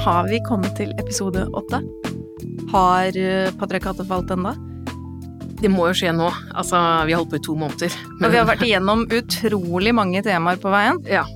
har 0.00 0.28
vi 0.28 0.40
kommet 0.40 0.76
til 0.78 0.92
episode 1.00 1.44
åtte. 1.56 1.82
Har 2.72 3.16
eh, 3.18 3.50
patriarkatet 3.60 4.08
falt 4.08 4.30
ennå? 4.32 4.54
Det 5.60 5.68
må 5.68 5.90
jo 5.90 5.96
skje 5.96 6.14
nå. 6.16 6.30
Altså, 6.56 6.78
vi 7.04 7.12
har 7.12 7.20
holdt 7.20 7.34
på 7.34 7.40
i 7.40 7.44
to 7.44 7.56
måneder. 7.60 7.96
Og 8.16 8.30
vi 8.32 8.38
har 8.38 8.48
vært 8.48 8.64
igjennom 8.64 9.04
utrolig 9.18 9.92
mange 9.96 10.22
temaer 10.24 10.60
på 10.62 10.72
veien. 10.72 11.02
Ja. 11.04 11.26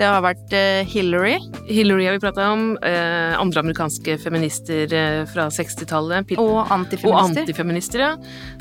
Det 0.00 0.08
har 0.08 0.22
vært 0.24 0.54
eh, 0.56 0.80
Hillary. 0.88 1.34
Hillary 1.68 2.06
har 2.08 2.14
vi 2.16 2.22
prata 2.22 2.46
om. 2.54 2.70
Eh, 2.80 3.34
andre 3.36 3.60
amerikanske 3.60 4.14
feminister 4.22 4.88
eh, 4.96 5.24
fra 5.28 5.50
60-tallet. 5.52 6.32
Og 6.40 6.72
antifeminister. 6.72 7.10
og 7.12 7.36
antifeminister. 7.42 8.04
ja. 8.06 8.14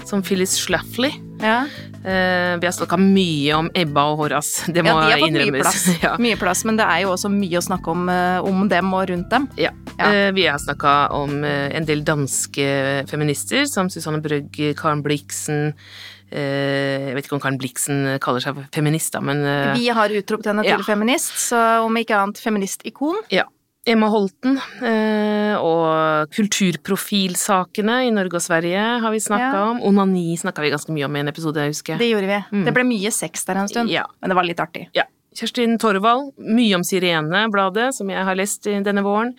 Som 0.10 0.24
Phyllis 0.26 0.58
Schlafly. 0.60 1.14
ja. 1.40 1.64
Vi 2.00 2.66
har 2.66 2.72
snakka 2.72 2.96
mye 3.00 3.56
om 3.56 3.68
Ebba 3.76 4.06
og 4.12 4.22
Horace. 4.24 4.68
Det 4.76 4.84
må 4.84 4.92
ja, 4.92 5.00
de 5.00 5.16
har 5.16 5.24
fått 5.24 5.38
mye 5.38 5.56
plass. 5.62 5.88
ja. 6.06 6.14
Mye 6.20 6.40
plass, 6.40 6.66
men 6.68 6.80
det 6.80 6.88
er 6.88 7.06
jo 7.06 7.14
også 7.14 7.32
mye 7.32 7.60
å 7.60 7.64
snakke 7.64 7.92
om, 7.92 8.12
om 8.44 8.68
dem 8.72 8.94
og 8.96 9.08
rundt 9.12 9.32
dem. 9.32 9.48
Ja. 9.60 9.72
Ja. 10.00 10.12
Vi 10.36 10.48
har 10.48 10.60
snakka 10.60 10.94
om 11.16 11.44
en 11.44 11.88
del 11.88 12.06
danske 12.08 12.70
feminister, 13.12 13.68
som 13.68 13.92
Susanne 13.92 14.24
Brøgg, 14.24 14.60
Karen 14.80 15.04
Blixen 15.04 15.72
eh, 15.72 15.90
Jeg 16.32 17.16
vet 17.16 17.26
ikke 17.26 17.38
om 17.38 17.42
Karen 17.44 17.58
Blixen 17.62 18.04
kaller 18.22 18.40
seg 18.44 18.58
feminist, 18.76 19.14
da, 19.16 19.22
men 19.22 19.42
eh, 19.44 19.74
Vi 19.78 19.88
har 19.90 20.10
utropt 20.10 20.46
henne 20.46 20.64
til 20.64 20.78
Ja. 20.78 20.84
feminist, 20.86 21.34
så 21.50 21.84
om 21.86 21.96
ikke 21.98 22.16
annet 22.18 22.38
feministikon. 22.44 23.16
Ja. 23.34 23.46
Emma 23.88 24.10
Holten 24.12 24.58
eh, 24.86 25.56
og 25.58 26.30
kulturprofilsakene 26.36 27.96
i 28.08 28.12
Norge 28.14 28.38
og 28.38 28.44
Sverige 28.44 28.82
har 29.02 29.12
vi 29.14 29.20
snakka 29.24 29.54
Ja. 29.54 29.64
om. 29.72 29.80
Onani 29.82 30.36
snakka 30.38 30.62
vi 30.62 30.70
ganske 30.72 30.92
mye 30.94 31.06
om 31.06 31.16
i 31.16 31.20
en 31.20 31.28
episode, 31.32 31.56
jeg 31.58 31.72
husker. 31.74 31.98
Det 31.98 32.10
gjorde 32.12 32.28
vi. 32.28 32.40
Mm. 32.58 32.66
Det 32.66 32.74
ble 32.74 32.84
mye 32.84 33.12
sex 33.12 33.46
der 33.46 33.56
en 33.58 33.68
stund, 33.68 33.90
Ja. 33.90 34.06
men 34.22 34.30
det 34.30 34.36
var 34.36 34.44
litt 34.44 34.60
artig. 34.60 34.88
Ja. 34.94 35.04
Kjerstin 35.34 35.78
Torvald, 35.80 36.34
mye 36.38 36.76
om 36.76 36.82
Sirene-bladet, 36.84 37.94
som 37.94 38.10
jeg 38.10 38.24
har 38.26 38.36
lest 38.36 38.64
denne 38.64 39.02
våren. 39.04 39.34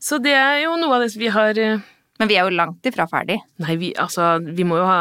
Så 0.00 0.20
det 0.22 0.32
er 0.32 0.62
jo 0.64 0.76
noe 0.76 0.94
av 0.94 1.02
det 1.02 1.16
vi 1.18 1.26
har 1.28 1.50
eh, 1.58 1.78
Men 2.20 2.30
vi 2.30 2.36
er 2.38 2.46
jo 2.46 2.56
langt 2.56 2.86
ifra 2.86 3.06
ferdig. 3.10 3.38
Nei, 3.62 3.76
vi, 3.80 3.92
altså, 3.98 4.34
vi 4.42 4.66
må 4.68 4.78
jo 4.78 4.88
ha, 4.88 4.98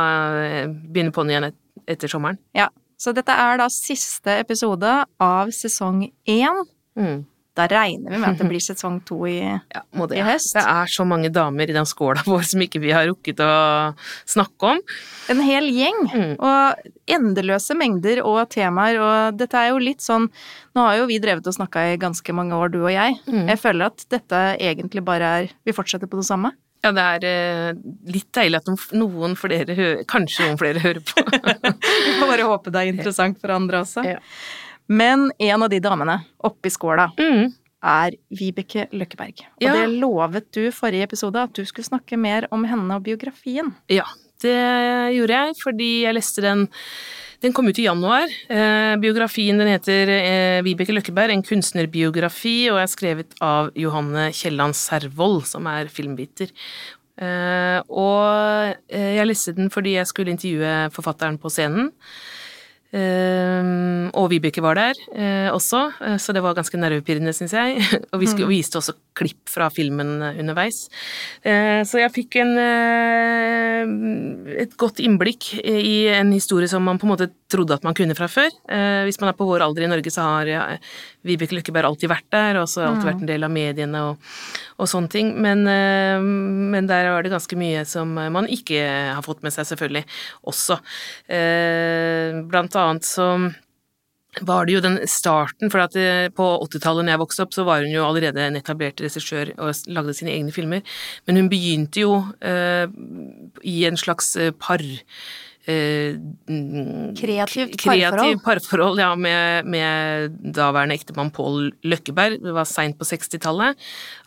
begynne 0.71 1.13
på'n 1.15 1.33
igjen 1.33 1.49
et, 1.51 1.57
etter 1.89 2.11
sommeren. 2.11 2.39
Ja. 2.57 2.69
Så 3.01 3.15
dette 3.17 3.33
er 3.33 3.57
da 3.57 3.65
siste 3.73 4.37
episode 4.43 4.89
av 5.21 5.51
sesong 5.55 6.05
én. 6.29 6.65
Mm. 6.99 7.23
Da 7.57 7.65
regner 7.67 8.13
vi 8.13 8.19
med 8.21 8.29
at 8.29 8.39
det 8.39 8.47
blir 8.51 8.61
sesong 8.63 9.01
to 9.07 9.17
i 9.27 9.39
Ja, 9.41 9.81
det. 9.83 10.19
I 10.19 10.23
høst. 10.23 10.53
Det 10.55 10.63
er 10.63 10.91
så 10.91 11.03
mange 11.07 11.31
damer 11.33 11.67
i 11.67 11.75
den 11.75 11.87
skåla 11.89 12.23
vår 12.29 12.45
som 12.47 12.63
ikke 12.63 12.79
vi 12.83 12.93
har 12.95 13.09
rukket 13.09 13.41
å 13.43 13.51
snakke 14.29 14.75
om. 14.75 14.79
en 15.33 15.43
hel 15.43 15.67
gjeng. 15.73 15.99
Mm. 16.13 16.33
Og 16.37 16.91
endeløse 17.11 17.75
mengder 17.75 18.21
og 18.23 18.45
temaer, 18.53 19.01
og 19.01 19.39
dette 19.39 19.59
er 19.59 19.73
jo 19.73 19.81
litt 19.83 20.03
sånn 20.05 20.29
Nå 20.71 20.83
har 20.85 21.01
jo 21.01 21.07
vi 21.09 21.17
drevet 21.19 21.47
og 21.49 21.57
snakka 21.57 21.89
i 21.91 21.99
ganske 21.99 22.31
mange 22.37 22.55
år, 22.55 22.69
du 22.71 22.79
og 22.85 22.93
jeg. 22.93 23.17
Mm. 23.27 23.49
Jeg 23.51 23.59
føler 23.59 23.89
at 23.89 24.05
dette 24.13 24.43
egentlig 24.55 25.03
bare 25.03 25.33
er 25.41 25.55
Vi 25.67 25.75
fortsetter 25.75 26.07
på 26.07 26.21
det 26.21 26.29
samme. 26.29 26.53
Ja, 26.81 26.91
det 26.97 27.03
er 27.05 27.25
eh, 27.29 27.79
litt 28.09 28.29
deilig 28.33 28.61
at 28.61 28.69
noen, 28.69 28.81
noen 28.97 29.35
flere 29.37 29.75
hører 29.77 30.01
Kanskje 30.09 30.47
noen 30.47 30.57
flere 30.57 30.81
hører 30.81 31.01
på. 31.05 31.21
Vi 32.07 32.15
får 32.17 32.31
bare 32.31 32.47
håpe 32.49 32.73
det 32.73 32.81
er 32.81 32.93
interessant 32.93 33.37
for 33.41 33.53
andre 33.53 33.83
også. 33.83 34.05
Ja. 34.07 34.17
Men 34.91 35.29
en 35.37 35.63
av 35.63 35.69
de 35.71 35.79
damene 35.83 36.17
oppi 36.47 36.71
skåla 36.73 37.11
mm. 37.19 37.53
er 37.91 38.17
Vibeke 38.33 38.87
Løkkeberg. 38.91 39.45
Og 39.61 39.67
Ja. 39.67 39.75
det 39.77 39.93
lovet 40.01 40.49
du 40.57 40.65
forrige 40.75 41.05
episode, 41.07 41.45
at 41.45 41.53
du 41.53 41.63
skulle 41.69 41.87
snakke 41.87 42.17
mer 42.19 42.49
om 42.51 42.65
henne 42.67 42.97
og 42.97 43.05
biografien. 43.05 43.71
Ja, 43.91 44.07
det 44.41 44.57
gjorde 45.15 45.37
jeg, 45.37 45.57
fordi 45.61 45.91
jeg 46.07 46.17
leste 46.17 46.43
den 46.43 46.65
Den 47.41 47.55
kom 47.57 47.65
ut 47.67 47.79
i 47.81 47.87
januar. 47.87 48.29
Eh, 48.53 48.95
biografien 49.01 49.57
den 49.57 49.71
heter 49.71 50.09
eh, 50.13 50.59
Vibeke 50.61 50.93
Løkkeberg, 50.93 51.33
en 51.33 51.45
kunstnerbiografi, 51.45 52.69
og 52.69 52.77
er 52.83 52.91
skrevet 52.91 53.33
av 53.41 53.71
Johanne 53.81 54.27
Kielland 54.37 54.77
Servold, 54.77 55.47
som 55.49 55.65
er 55.71 55.89
filmbiter. 55.89 56.53
Eh, 57.17 57.79
og 57.89 58.77
eh, 58.93 59.15
jeg 59.17 59.25
leste 59.25 59.55
den 59.57 59.73
fordi 59.73 59.95
jeg 59.97 60.09
skulle 60.09 60.35
intervjue 60.35 60.75
forfatteren 60.93 61.41
på 61.41 61.49
scenen. 61.53 61.89
Eh, 62.91 63.69
og 64.19 64.27
Vibeke 64.33 64.61
var 64.63 64.75
der 64.75 64.97
eh, 65.15 65.47
også, 65.47 65.85
eh, 66.03 66.17
så 66.19 66.33
det 66.35 66.43
var 66.43 66.57
ganske 66.57 66.77
nervepirrende, 66.79 67.33
syns 67.35 67.53
jeg. 67.55 67.79
og 68.11 68.19
vi 68.19 68.27
skulle, 68.29 68.49
viste 68.51 68.79
også 68.81 68.95
klipp 69.17 69.51
fra 69.51 69.69
filmen 69.73 70.17
eh, 70.21 70.39
underveis. 70.43 70.83
Så 71.41 71.99
jeg 71.99 72.13
fikk 72.13 72.37
en, 72.41 72.53
et 74.61 74.73
godt 74.79 74.99
innblikk 75.03 75.53
i 75.63 76.07
en 76.13 76.31
historie 76.33 76.69
som 76.69 76.83
man 76.85 76.99
på 77.01 77.07
en 77.07 77.13
måte 77.13 77.29
trodde 77.51 77.77
at 77.77 77.85
man 77.87 77.95
kunne 77.97 78.15
fra 78.17 78.29
før. 78.31 78.51
Eh, 78.71 79.03
hvis 79.07 79.19
man 79.21 79.31
er 79.31 79.37
på 79.37 79.47
vår 79.47 79.65
alder 79.65 79.85
i 79.85 79.91
Norge, 79.91 80.13
så 80.13 80.25
har 80.25 80.49
ja, 80.49 80.65
Vibeke 81.27 81.57
Løkkeberg 81.57 81.91
alltid 81.91 82.11
vært 82.11 82.29
der, 82.33 82.61
og 82.61 82.69
så 82.71 82.83
har 82.83 82.91
alltid 82.91 83.09
vært 83.11 83.25
en 83.25 83.31
del 83.31 83.47
av 83.47 83.53
mediene 83.53 84.03
og, 84.09 84.29
og 84.77 84.91
sånne 84.91 85.11
ting. 85.13 85.33
Men, 85.43 85.65
eh, 85.69 86.19
men 86.21 86.89
der 86.89 87.11
var 87.13 87.25
det 87.25 87.33
ganske 87.33 87.59
mye 87.59 87.83
som 87.89 88.15
man 88.15 88.49
ikke 88.51 88.85
har 89.15 89.25
fått 89.25 89.43
med 89.45 89.55
seg, 89.55 89.69
selvfølgelig, 89.73 90.05
også. 90.51 90.79
Eh, 91.39 92.41
blant 92.51 92.79
annet 92.79 93.07
så 93.07 93.33
var 94.39 94.65
det 94.65 94.77
jo 94.77 94.83
den 94.83 94.97
starten, 95.11 95.71
for 95.71 95.83
at 95.83 95.95
eh, 95.99 96.29
på 96.31 96.45
80-tallet 96.63 97.05
når 97.05 97.15
jeg 97.15 97.21
vokste 97.25 97.45
opp, 97.45 97.55
så 97.55 97.65
var 97.67 97.83
hun 97.83 97.91
jo 97.91 98.05
allerede 98.07 98.45
en 98.45 98.59
etablert 98.59 99.03
regissør 99.03 99.51
og 99.57 99.75
lagde 99.91 100.15
sine 100.15 100.31
egne 100.31 100.55
filmer. 100.55 100.85
Men 101.27 101.41
hun 101.41 101.49
begynte 101.51 102.05
jo 102.05 102.13
eh, 102.39 102.87
i 103.67 103.81
en 103.89 103.99
slags 103.99 104.35
eh, 104.39 104.53
par... 104.55 104.83
Eh, 105.71 107.13
Kreativt 107.17 107.77
parforhold? 107.77 108.19
kreativ 108.19 108.43
parforhold. 108.45 108.99
ja, 108.99 109.09
med, 109.15 109.65
med 109.65 110.37
daværende 110.57 110.97
ektemann 110.97 111.31
Pål 111.35 111.71
Løkkeberg. 111.87 112.39
Det 112.43 112.53
var 112.55 112.67
seint 112.69 112.99
på 112.99 113.07
60-tallet. 113.07 113.79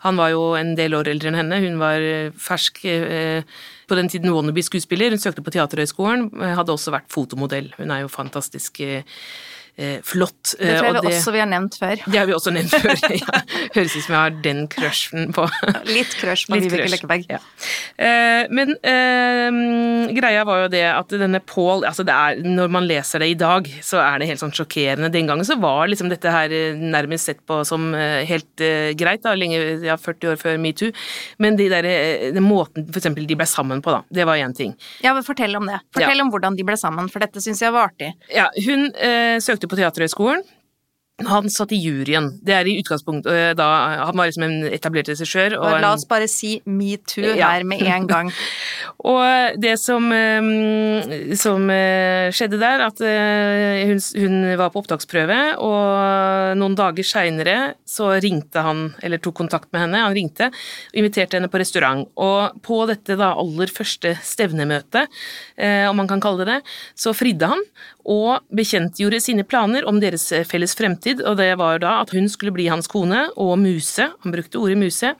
Han 0.05 0.19
var 0.21 0.33
jo 0.33 0.43
en 0.59 0.75
del 0.77 0.97
år 0.97 1.11
eldre 1.13 1.31
enn 1.31 1.39
henne. 1.43 1.61
Hun 1.63 1.79
var 1.81 2.01
eh, 2.01 2.31
fersk 2.35 2.83
eh, 2.89 3.41
på 3.85 3.99
den 3.99 4.09
tiden 4.09 4.33
wannabe-skuespiller. 4.33 5.13
Hun 5.13 5.21
søkte 5.21 5.45
på 5.45 5.53
Teaterhøgskolen, 5.53 6.31
hadde 6.57 6.73
også 6.73 6.93
vært 6.95 7.11
fotomodell. 7.13 7.71
Hun 7.77 7.93
er 7.93 8.05
jo 8.05 8.11
fantastisk 8.11 8.81
eh, 8.85 9.05
flott. 9.75 10.55
Det 10.55 10.69
eh, 10.69 10.77
tror 10.79 10.87
jeg 10.87 10.99
og 11.01 11.07
vi 11.07 11.11
også 11.11 11.33
vi 11.35 11.41
har 11.41 11.49
nevnt 11.51 11.75
før. 11.79 11.99
det 12.05 12.19
har 12.19 12.27
vi 12.29 12.35
også 12.35 12.53
nevnt 12.55 12.75
før. 12.83 12.95
ja. 13.21 13.41
Høres 13.75 13.95
ut 13.95 14.05
som 14.05 14.15
jeg 14.15 14.21
har 14.21 14.35
den 14.45 14.61
crushen 14.71 15.33
på 15.35 15.47
Litt 15.95 16.15
crush 16.19 16.49
på 16.49 16.59
Vibeke 16.59 16.85
crush, 16.85 16.93
Løkkeberg. 16.95 17.25
Ja. 17.29 17.39
Eh, 17.97 18.51
men 18.55 18.75
eh, 18.79 20.15
greia 20.15 20.45
var 20.47 20.65
jo 20.65 20.71
det 20.73 20.83
at 20.89 21.15
denne 21.15 21.41
Paul 21.43 21.85
altså 21.87 22.05
det 22.07 22.15
er, 22.15 22.41
Når 22.43 22.71
man 22.71 22.87
leser 22.87 23.23
det 23.23 23.29
i 23.33 23.37
dag, 23.39 23.67
så 23.85 23.99
er 24.03 24.21
det 24.21 24.29
helt 24.31 24.41
sånn 24.41 24.55
sjokkerende. 24.55 25.11
Den 25.13 25.29
gangen 25.29 25.47
så 25.47 25.57
var 25.61 25.89
liksom 25.91 26.11
dette 26.11 26.31
her 26.31 26.53
eh, 26.55 26.77
nærmest 26.79 27.29
sett 27.29 27.43
på 27.47 27.61
som 27.67 27.91
eh, 27.97 28.23
helt 28.29 28.63
eh, 28.63 28.93
greit, 28.97 29.23
da, 29.25 29.35
lenge, 29.37 29.59
ja, 29.85 29.97
40 29.99 30.33
år 30.33 30.41
før 30.41 30.59
metoo. 30.61 30.91
Men 31.41 31.59
de 31.59 31.69
der, 31.71 31.87
eh, 31.89 32.29
den 32.35 32.45
måten 32.45 32.87
eksempel 32.95 33.27
de 33.27 33.37
ble 33.37 33.47
sammen 33.49 33.83
på, 33.85 33.93
da, 33.93 34.03
det 34.13 34.25
var 34.27 34.39
én 34.41 34.55
ting. 34.55 34.73
Ja, 35.03 35.13
men 35.15 35.25
Fortell 35.25 35.55
om 35.57 35.67
det. 35.69 35.79
Fortell 35.95 36.21
om 36.23 36.31
hvordan 36.33 36.57
de 36.57 36.65
ble 36.67 36.77
sammen, 36.79 37.09
for 37.11 37.23
dette 37.23 37.43
syns 37.43 37.61
jeg 37.63 37.73
var 37.75 37.89
artig. 37.91 38.11
Ja, 38.33 38.47
hun 38.65 38.87
eh, 38.93 39.37
søkte 39.43 39.64
på 39.71 39.79
Teaterhøgskolen. 39.79 40.43
Han 41.23 41.45
satt 41.47 41.71
i 41.71 41.77
juryen. 41.79 42.25
Det 42.43 42.51
er 42.51 42.67
i 42.67 42.73
utgangspunktet 42.81 43.31
eh, 43.31 43.51
da 43.55 43.65
Han 44.09 44.17
var 44.19 44.27
liksom 44.27 44.43
en 44.49 44.65
etablert 44.67 45.07
regissør. 45.07 45.53
og 45.55 45.77
la 45.79 45.93
oss 45.95 46.03
bare 46.09 46.27
si 46.27 46.57
metoo 46.67 47.23
Ja. 47.37 47.53
her 47.53 47.63
med 47.63 47.79
en 47.87 48.07
gang. 48.09 48.31
Og 49.05 49.55
det 49.61 49.77
som, 49.79 50.11
eh, 50.11 51.35
som 51.39 51.69
eh, 51.71 52.31
skjedde 52.35 52.59
der, 52.59 52.83
at 52.89 52.99
hun, 52.99 54.01
hun 54.19 54.35
var 54.59 54.71
på 54.73 54.81
opptaksprøve, 54.81 55.37
og 55.61 56.57
noen 56.59 56.75
dager 56.75 57.05
seinere 57.07 57.75
så 57.87 58.09
ringte 58.19 58.63
han, 58.65 58.95
eller 59.03 59.21
tok 59.21 59.35
kontakt 59.39 59.71
med 59.71 59.85
henne, 59.85 60.01
han 60.03 60.15
ringte 60.15 60.49
og 60.49 60.99
inviterte 60.99 61.37
henne 61.37 61.51
på 61.53 61.61
restaurant. 61.61 62.07
Og 62.17 62.59
på 62.65 62.81
dette 62.89 63.15
da 63.19 63.31
aller 63.39 63.71
første 63.71 64.15
stevnemøtet, 64.25 65.07
om 65.91 65.95
man 66.01 66.09
kan 66.09 66.23
kalle 66.23 66.43
det 66.43 66.55
det, 66.55 66.61
så 66.97 67.13
fridde 67.15 67.51
han 67.53 67.61
og 68.05 68.45
bekjentgjorde 68.53 69.19
sine 69.23 69.45
planer 69.47 69.85
om 69.89 69.99
deres 70.01 70.27
felles 70.49 70.75
fremtid, 70.77 71.23
og 71.25 71.39
det 71.39 71.51
var 71.59 71.81
da 71.81 71.97
at 72.03 72.13
hun 72.15 72.29
skulle 72.31 72.53
bli 72.55 72.67
hans 72.69 72.89
kone 72.91 73.25
og 73.41 73.55
muse, 73.61 74.07
han 74.23 74.35
brukte 74.35 74.61
ordet 74.61 74.77
muse, 74.79 75.13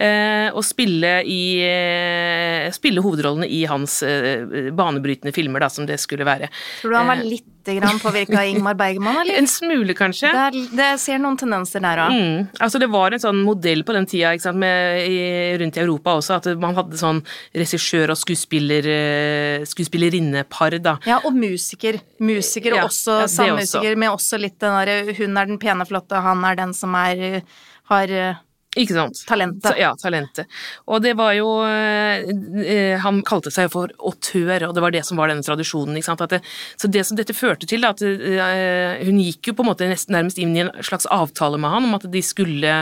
eh, 0.00 0.48
og 0.48 0.64
spille 0.66 1.20
i 1.28 1.42
eh, 1.66 2.70
spille 2.74 3.04
hovedrollene 3.04 3.48
i 3.48 3.62
hans 3.70 4.00
eh, 4.06 4.72
banebrytende 4.76 5.34
filmer, 5.36 5.64
da, 5.64 5.70
som 5.72 5.88
det 5.88 6.00
skulle 6.00 6.28
være. 6.28 6.50
Tror 6.80 6.94
du 6.94 7.00
han 7.00 7.10
var 7.12 7.24
litt 7.24 7.48
grann 7.64 7.98
påvirka 8.02 8.40
av 8.40 8.48
Ingmar 8.48 8.74
Bergman, 8.78 9.20
eller? 9.22 9.38
En 9.38 9.48
smule, 9.50 9.94
kanskje. 9.94 10.30
Det, 10.32 10.44
er, 10.48 10.58
det 10.78 10.88
ser 11.02 11.20
noen 11.22 11.38
tendenser 11.40 11.82
der 11.84 12.02
òg. 12.04 12.14
Mm. 12.16 12.48
Altså 12.60 12.80
Det 12.82 12.88
var 12.90 13.16
en 13.16 13.22
sånn 13.22 13.42
modell 13.46 13.84
på 13.86 13.96
den 13.96 14.08
tida 14.10 14.32
sant, 14.42 14.60
med, 14.60 15.04
i, 15.06 15.20
rundt 15.60 15.78
i 15.78 15.84
Europa 15.84 16.16
også, 16.20 16.40
at 16.40 16.50
man 16.60 16.76
hadde 16.78 17.00
sånn 17.00 17.22
regissør- 17.56 18.14
og 18.14 18.20
skuespiller, 18.20 18.90
eh, 18.90 19.66
skuespillerinnepar, 19.68 20.78
da. 20.82 20.96
Ja, 21.08 21.20
og 21.24 21.36
musiker. 21.36 22.00
Musiker, 22.20 22.78
Ja, 22.80 22.84
også 22.86 23.22
ja, 23.22 23.30
sammusiker, 23.30 23.96
med 23.98 24.12
også 24.12 24.38
litt 24.40 24.58
den 24.60 24.76
derre 24.76 25.14
Hun 25.18 25.36
er 25.36 25.48
den 25.50 25.58
pene, 25.58 25.86
flotte, 25.88 26.20
han 26.22 26.44
er 26.44 26.56
den 26.56 26.72
som 26.76 26.94
er 26.94 27.42
har 27.90 28.40
Ikke 28.78 28.94
sant. 28.94 29.18
Talentet. 29.26 29.74
Ja, 29.80 29.88
talentet. 29.98 30.46
Og 30.86 31.00
det 31.02 31.16
var 31.18 31.32
jo 31.34 31.48
eh, 31.66 32.94
Han 33.02 33.18
kalte 33.26 33.50
seg 33.50 33.66
for 33.72 33.90
autør, 33.98 34.68
og 34.68 34.76
det 34.76 34.84
var 34.84 34.94
det 34.94 35.02
som 35.08 35.18
var 35.18 35.32
denne 35.32 35.42
tradisjonen. 35.42 35.96
ikke 35.98 36.06
sant? 36.06 36.22
Det, 36.30 36.38
så 36.78 36.86
det 36.86 37.02
som 37.08 37.18
dette 37.18 37.34
førte 37.34 37.66
til, 37.66 37.82
at 37.88 38.02
eh, 38.06 39.02
hun 39.08 39.18
gikk 39.18 39.50
jo 39.50 39.56
på 39.58 39.66
en 39.66 39.70
måte 39.72 39.88
nesten 39.90 40.14
nærmest 40.14 40.38
inn 40.38 40.54
i 40.54 40.62
en 40.62 40.70
slags 40.86 41.08
avtale 41.10 41.58
med 41.58 41.74
han 41.74 41.88
om 41.88 41.98
at 41.98 42.06
de 42.12 42.22
skulle 42.22 42.76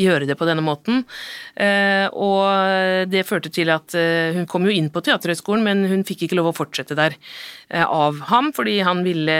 gjøre 0.00 0.30
det 0.30 0.38
på 0.40 0.48
denne 0.48 0.64
måten. 0.64 1.04
Eh, 1.60 2.08
og 2.08 3.10
det 3.12 3.26
førte 3.28 3.52
til 3.52 3.68
at 3.74 3.92
eh, 4.00 4.32
hun 4.38 4.48
kom 4.48 4.64
jo 4.64 4.72
inn 4.72 4.88
på 4.94 5.04
Teaterhøgskolen, 5.04 5.64
men 5.66 5.84
hun 5.90 6.08
fikk 6.08 6.24
ikke 6.24 6.40
lov 6.40 6.54
å 6.54 6.56
fortsette 6.56 6.96
der 6.96 7.16
eh, 7.16 7.63
av 7.82 8.20
ham, 8.30 8.52
fordi 8.54 8.78
han 8.86 9.02
ville 9.06 9.36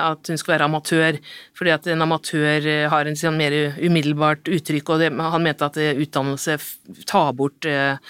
at 0.00 0.30
hun 0.30 0.40
skulle 0.40 0.56
være 0.56 0.68
amatør. 0.70 1.18
Fordi 1.58 1.74
at 1.74 1.88
en 1.92 2.04
amatør 2.06 2.68
eh, 2.70 2.84
har 2.90 3.08
en 3.08 3.18
sånn 3.18 3.36
mer 3.38 3.56
umiddelbart 3.76 4.48
uttrykk, 4.48 4.94
og 4.94 5.04
det, 5.04 5.10
han 5.12 5.44
mente 5.44 5.68
at 5.68 5.76
eh, 5.80 5.98
utdannelse 6.04 6.56
tar 7.10 7.34
bort 7.36 7.68
eh, 7.68 8.00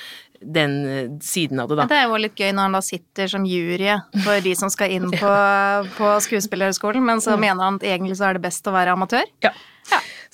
den 0.44 0.76
eh, 0.86 1.10
siden 1.22 1.60
av 1.60 1.68
det, 1.68 1.78
da. 1.80 1.86
Det 1.90 1.98
er 1.98 2.08
jo 2.08 2.20
litt 2.20 2.38
gøy 2.38 2.52
når 2.52 2.68
han 2.68 2.76
da 2.78 2.82
sitter 2.84 3.30
som 3.30 3.46
jury 3.48 3.94
for 4.24 4.44
de 4.44 4.54
som 4.58 4.72
skal 4.72 4.92
inn 4.96 5.08
på, 5.12 5.32
på 5.98 6.10
skuespillerhøgskolen, 6.28 7.04
men 7.04 7.24
så 7.24 7.38
mener 7.40 7.64
han 7.64 7.80
at 7.80 7.88
egentlig 7.94 8.18
så 8.20 8.30
er 8.30 8.38
det 8.38 8.44
best 8.46 8.68
å 8.68 8.74
være 8.74 8.96
amatør. 8.96 9.28
Ja. 9.44 9.54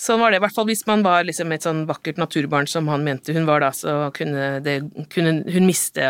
Sånn 0.00 0.20
var 0.22 0.32
det, 0.32 0.38
i 0.40 0.44
hvert 0.44 0.56
fall 0.56 0.68
hvis 0.70 0.86
man 0.88 1.02
var 1.04 1.26
liksom 1.28 1.52
et 1.52 1.64
sånn 1.66 1.82
vakkert 1.88 2.16
naturbarn 2.20 2.68
som 2.70 2.88
han 2.88 3.04
mente 3.04 3.34
hun 3.36 3.44
var 3.48 3.60
da, 3.60 3.68
så 3.76 3.96
kunne, 4.16 4.46
det, 4.64 4.78
kunne 5.12 5.42
hun 5.44 5.66
miste 5.68 6.06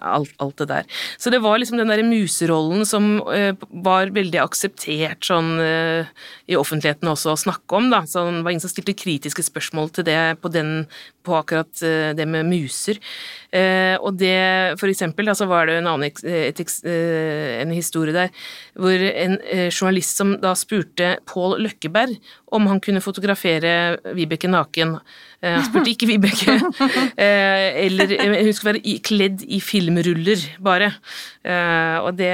alt, 0.00 0.32
alt 0.40 0.62
det 0.62 0.68
der. 0.70 0.88
Så 1.20 1.32
det 1.34 1.42
var 1.44 1.60
liksom 1.60 1.76
den 1.80 1.92
derre 1.92 2.06
muserollen 2.06 2.86
som 2.88 3.18
uh, 3.28 3.52
var 3.84 4.14
veldig 4.16 4.40
akseptert 4.40 5.28
sånn 5.28 5.52
uh, 5.60 6.08
i 6.48 6.56
offentligheten 6.56 7.12
også 7.12 7.34
å 7.34 7.42
snakke 7.46 7.76
om, 7.76 7.90
da. 7.92 8.06
Så 8.08 8.24
det 8.24 8.40
var 8.40 8.54
ingen 8.54 8.64
som 8.64 8.72
stilte 8.72 8.96
kritiske 8.96 9.44
spørsmål 9.44 9.92
til 9.98 10.08
det 10.08 10.20
på 10.40 10.52
den 10.52 10.86
på 11.26 11.36
akkurat 11.36 11.84
uh, 11.84 12.14
det 12.16 12.28
med 12.30 12.48
muser. 12.48 13.02
Eh, 13.56 13.96
og 14.04 14.16
det, 14.20 14.76
for 14.80 14.90
eksempel, 14.90 15.28
da, 15.28 15.34
så 15.36 15.46
var 15.48 15.68
det 15.68 15.78
en 15.80 15.88
annen 15.88 16.10
eh, 16.26 16.48
et, 16.50 16.60
eh, 16.84 17.60
en 17.62 17.72
historie 17.72 18.12
der 18.12 18.32
hvor 18.76 18.92
en 18.92 19.38
journalist 19.70 20.18
som 20.18 20.34
da 20.42 20.52
spurte 20.58 21.14
Pål 21.28 21.56
Løkkeberg 21.64 22.18
om 22.52 22.66
han 22.68 22.82
kunne 22.84 23.00
fotografere 23.00 23.96
Vibeke 24.16 24.50
naken. 24.50 24.98
Han 25.44 25.64
spurte 25.64 25.90
ikke 25.92 26.08
Vibeke. 26.10 26.58
Eller 27.86 28.12
hun 28.12 28.52
skulle 28.54 28.76
være 28.76 28.94
kledd 29.04 29.42
i 29.48 29.58
filmruller, 29.64 30.44
bare. 30.62 30.92
Og 32.04 32.12
det, 32.20 32.30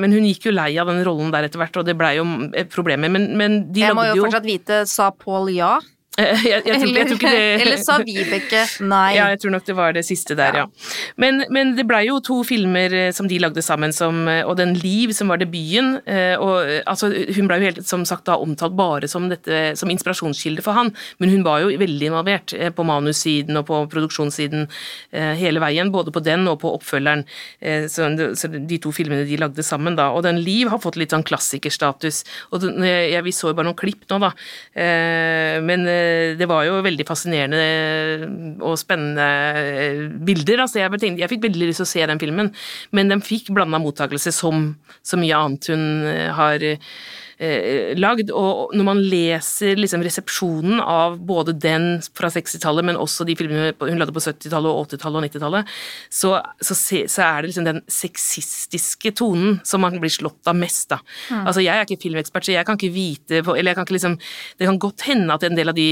men 0.00 0.14
hun 0.14 0.26
gikk 0.30 0.48
jo 0.48 0.54
lei 0.54 0.70
av 0.80 0.90
den 0.90 1.02
rollen 1.06 1.34
der 1.34 1.48
etter 1.48 1.60
hvert, 1.60 1.76
og 1.82 1.86
det 1.90 1.98
blei 1.98 2.14
jo 2.20 2.26
problemer. 2.72 3.12
Men, 3.12 3.30
men 3.38 3.60
de 3.74 3.84
Jeg 3.84 3.98
må 3.98 4.06
jo 4.08 4.16
jo 4.18 4.26
fortsatt 4.26 4.48
vite, 4.48 4.82
sa 4.90 5.10
Pål 5.14 5.52
ja? 5.58 5.76
Eh, 6.18 6.44
jeg, 6.48 6.62
jeg, 6.66 6.80
tror, 6.82 6.96
jeg 6.96 7.08
tror 7.12 7.20
det 7.22 7.42
eller 7.62 7.78
sa 7.82 7.96
Vibeke 8.02 8.62
nei? 8.82 9.12
Ja, 9.14 9.28
jeg 9.30 9.38
tror 9.42 9.52
nok 9.54 9.66
det 9.68 9.76
var 9.78 9.94
det 9.94 10.02
siste 10.06 10.34
der, 10.38 10.62
ja. 10.62 10.64
Men, 11.20 11.44
men 11.54 11.76
det 11.78 11.84
blei 11.86 12.04
jo 12.08 12.18
to 12.24 12.40
filmer 12.46 12.94
eh, 12.94 13.10
som 13.14 13.28
de 13.30 13.38
lagde 13.42 13.62
sammen, 13.62 13.94
som, 13.94 14.24
eh, 14.30 14.42
og 14.42 14.56
Den 14.58 14.74
Liv, 14.78 15.12
som 15.14 15.30
var 15.30 15.38
debuten. 15.38 15.98
Og, 16.38 16.68
altså, 16.88 17.08
hun 17.34 17.48
blei 17.48 17.58
jo 17.60 17.68
helt 17.68 17.88
som 17.88 18.04
sagt 18.06 18.26
da 18.28 18.36
omtalt 18.40 18.74
bare 18.78 19.08
som, 19.10 19.26
dette, 19.30 19.72
som 19.78 19.90
inspirasjonskilde 19.90 20.62
for 20.64 20.76
han, 20.76 20.90
men 21.18 21.32
hun 21.32 21.42
var 21.46 21.62
jo 21.62 21.72
veldig 21.80 22.08
involvert 22.10 22.54
på 22.76 22.86
manussiden 22.86 23.58
og 23.58 23.66
på 23.68 23.80
produksjonssiden 23.90 24.66
hele 25.38 25.62
veien, 25.62 25.90
både 25.92 26.12
på 26.14 26.22
den 26.24 26.46
og 26.50 26.60
på 26.62 26.72
oppfølgeren. 26.76 27.24
Så, 27.90 28.08
så 28.38 28.50
de 28.52 28.78
to 28.82 28.92
filmene 28.94 29.26
de 29.28 29.40
lagde 29.40 29.64
sammen, 29.66 29.98
da. 29.98 30.10
Og 30.14 30.24
Den 30.26 30.40
Liv 30.44 30.70
har 30.72 30.82
fått 30.82 30.98
litt 31.00 31.14
sånn 31.14 31.26
klassikerstatus. 31.26 32.22
Og 32.52 32.62
den, 32.64 32.84
jeg, 32.86 33.10
ja, 33.16 33.24
vi 33.24 33.34
så 33.34 33.52
jo 33.52 33.58
bare 33.58 33.68
noen 33.70 33.80
klipp 33.80 34.06
nå, 34.12 34.20
da. 34.22 34.32
Men 35.68 35.88
det 36.38 36.48
var 36.50 36.64
jo 36.66 36.80
veldig 36.84 37.06
fascinerende 37.08 38.58
og 38.64 38.78
spennende 38.80 39.28
eh, 39.60 40.02
bilder. 40.28 40.64
Altså 40.64 40.82
jeg, 40.82 40.92
tenkte, 40.96 41.22
jeg 41.24 41.32
fikk 41.32 41.46
veldig 41.46 41.70
lyst 41.70 41.82
til 41.82 41.88
å 41.88 41.92
se 41.92 42.08
den 42.10 42.22
filmen, 42.22 42.52
men 42.96 43.12
den 43.12 43.24
fikk 43.24 43.52
blanda 43.56 43.80
mottakelse 43.82 44.34
som 44.34 44.72
så 45.06 45.20
mye 45.20 45.38
annet 45.38 45.70
hun 45.72 45.86
eh, 46.08 46.28
har 46.34 46.68
eh, 47.38 47.94
lagd. 47.98 48.32
Og 48.34 48.74
når 48.76 48.86
man 48.86 49.02
leser 49.02 49.78
liksom 49.78 50.04
resepsjonen 50.04 50.82
av 50.82 51.18
både 51.28 51.54
den 51.58 51.88
fra 52.16 52.30
60-tallet, 52.32 52.86
men 52.88 53.00
også 53.00 53.26
de 53.28 53.36
filmene 53.38 53.72
hun 53.78 54.00
lagde 54.00 54.14
på 54.14 54.22
70-tallet 54.24 54.70
og 54.70 54.92
80-tallet 54.92 55.20
og 55.20 55.28
90-tallet, 55.28 55.74
så, 56.10 56.34
så, 56.60 56.76
så 56.78 57.26
er 57.26 57.40
det 57.40 57.52
liksom 57.52 57.68
den 57.68 57.82
sexistiske 57.90 59.14
tonen 59.18 59.58
som 59.66 59.84
man 59.84 59.98
blir 60.02 60.12
slått 60.12 60.48
av 60.48 60.56
mest, 60.58 60.88
da. 60.92 61.00
Altså 61.42 61.62
jeg 61.64 61.74
er 61.74 61.86
ikke 61.86 62.02
filmekspert, 62.02 62.46
så 62.46 62.54
jeg 62.54 62.66
kan 62.66 62.78
ikke 62.78 62.94
vite 62.94 63.42
på, 63.44 63.54
Eller 63.56 63.72
jeg 63.72 63.78
kan 63.78 63.86
ikke 63.86 63.96
liksom 63.96 64.14
Det 64.58 64.66
kan 64.68 64.78
godt 64.80 65.04
hende 65.08 65.34
at 65.34 65.44
en 65.44 65.56
del 65.56 65.70
av 65.70 65.76
de 65.76 65.88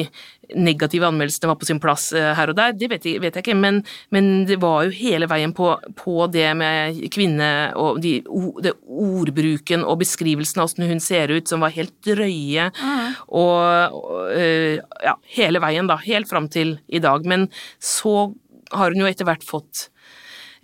negative 0.55 1.07
anmeldelsene 1.09 1.51
var 1.51 1.59
på 1.59 1.67
sin 1.69 1.81
plass 1.83 2.13
eh, 2.15 2.33
her 2.37 2.53
og 2.53 2.59
der, 2.59 2.75
det 2.77 2.89
vet 2.93 3.07
jeg, 3.09 3.21
vet 3.23 3.35
jeg 3.35 3.45
ikke, 3.45 3.57
men, 3.59 3.81
men 4.15 4.45
det 4.47 4.61
var 4.63 4.87
jo 4.87 4.95
hele 4.95 5.27
veien 5.31 5.51
på, 5.57 5.73
på 5.99 6.29
det 6.33 6.47
med 6.59 7.01
kvinne 7.15 7.49
og 7.79 8.01
de, 8.05 8.21
det 8.63 8.77
ordbruken 8.87 9.85
og 9.85 10.01
beskrivelsen 10.05 10.63
av 10.63 10.69
åssen 10.69 10.87
hun 10.87 11.03
ser 11.03 11.33
ut, 11.35 11.36
som 11.45 11.61
var 11.61 11.75
helt 11.77 11.93
drøye, 12.07 12.71
og, 13.29 13.99
og 14.01 14.33
eh, 14.33 14.81
ja, 15.05 15.17
hele 15.37 15.61
veien, 15.63 15.91
da, 15.91 15.99
helt 16.07 16.31
fram 16.31 16.49
til 16.53 16.79
i 16.89 17.03
dag. 17.03 17.27
Men 17.29 17.49
så 17.83 18.33
har 18.73 18.95
hun 18.95 19.05
jo 19.05 19.11
etter 19.11 19.29
hvert 19.29 19.45
fått 19.47 19.89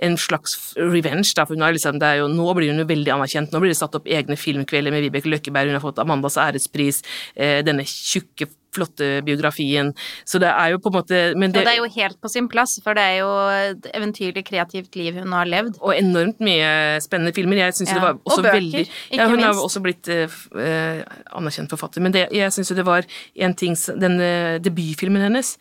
en 0.03 0.17
slags 0.19 0.73
revenge, 0.79 1.31
da, 1.37 1.45
for 1.47 1.55
hun 1.55 1.63
har 1.63 1.75
liksom, 1.77 2.01
det 2.03 2.17
jo, 2.19 2.27
nå 2.33 2.49
blir 2.59 2.73
hun 2.73 2.83
jo 2.83 2.89
veldig 2.89 3.13
anerkjent. 3.15 3.53
Nå 3.53 3.61
blir 3.63 3.71
det 3.71 3.79
satt 3.79 3.95
opp 3.99 4.09
egne 4.11 4.39
filmkvelder 4.41 4.95
med 4.95 5.05
Vibeke 5.07 5.31
Løkkeberg, 5.31 5.71
hun 5.71 5.79
har 5.79 5.85
fått 5.85 6.01
Amandas 6.03 6.39
ærespris, 6.41 7.03
eh, 7.37 7.61
denne 7.67 7.87
tjukke, 7.87 8.49
flotte 8.73 9.09
biografien. 9.27 9.93
Så 10.25 10.41
det 10.43 10.49
er 10.51 10.73
jo 10.73 10.81
på 10.83 10.91
en 10.93 10.97
måte 10.99 11.21
men 11.37 11.51
Og 11.53 11.59
det 11.61 11.75
er 11.75 11.81
jo 11.81 11.89
helt 11.95 12.19
på 12.21 12.31
sin 12.33 12.49
plass, 12.49 12.79
for 12.85 12.95
det 12.99 13.03
er 13.03 13.17
jo 13.21 13.31
et 13.53 13.89
eventyrlig 13.95 14.45
kreativt 14.49 14.97
liv 14.97 15.15
hun 15.21 15.33
har 15.37 15.47
levd. 15.47 15.77
og 15.81 15.95
enormt 15.97 16.41
mye 16.41 17.01
spennende 17.05 17.35
filmer. 17.37 17.57
Jeg 17.57 17.75
syns 17.79 17.93
Ja. 17.93 17.95
det 17.95 18.03
var 18.03 18.15
også 18.25 18.39
Og 18.39 18.45
bøker, 18.45 18.59
veldig 18.59 18.89
ja, 19.13 19.29
Hun 19.29 19.43
har 19.43 19.53
også 19.55 19.83
blitt 19.85 20.09
eh, 20.09 20.29
eh, 20.59 21.03
anerkjent 21.37 21.71
forfatter. 21.71 22.01
Men 22.01 22.13
det, 22.13 22.29
jeg 22.33 22.53
syns 22.53 22.71
jo 22.71 22.77
det 22.77 22.87
var 22.87 23.05
en 23.37 23.55
ting 23.55 23.75
Den 23.99 24.21
eh, 24.21 24.59
debutfilmen 24.59 25.23
hennes, 25.23 25.57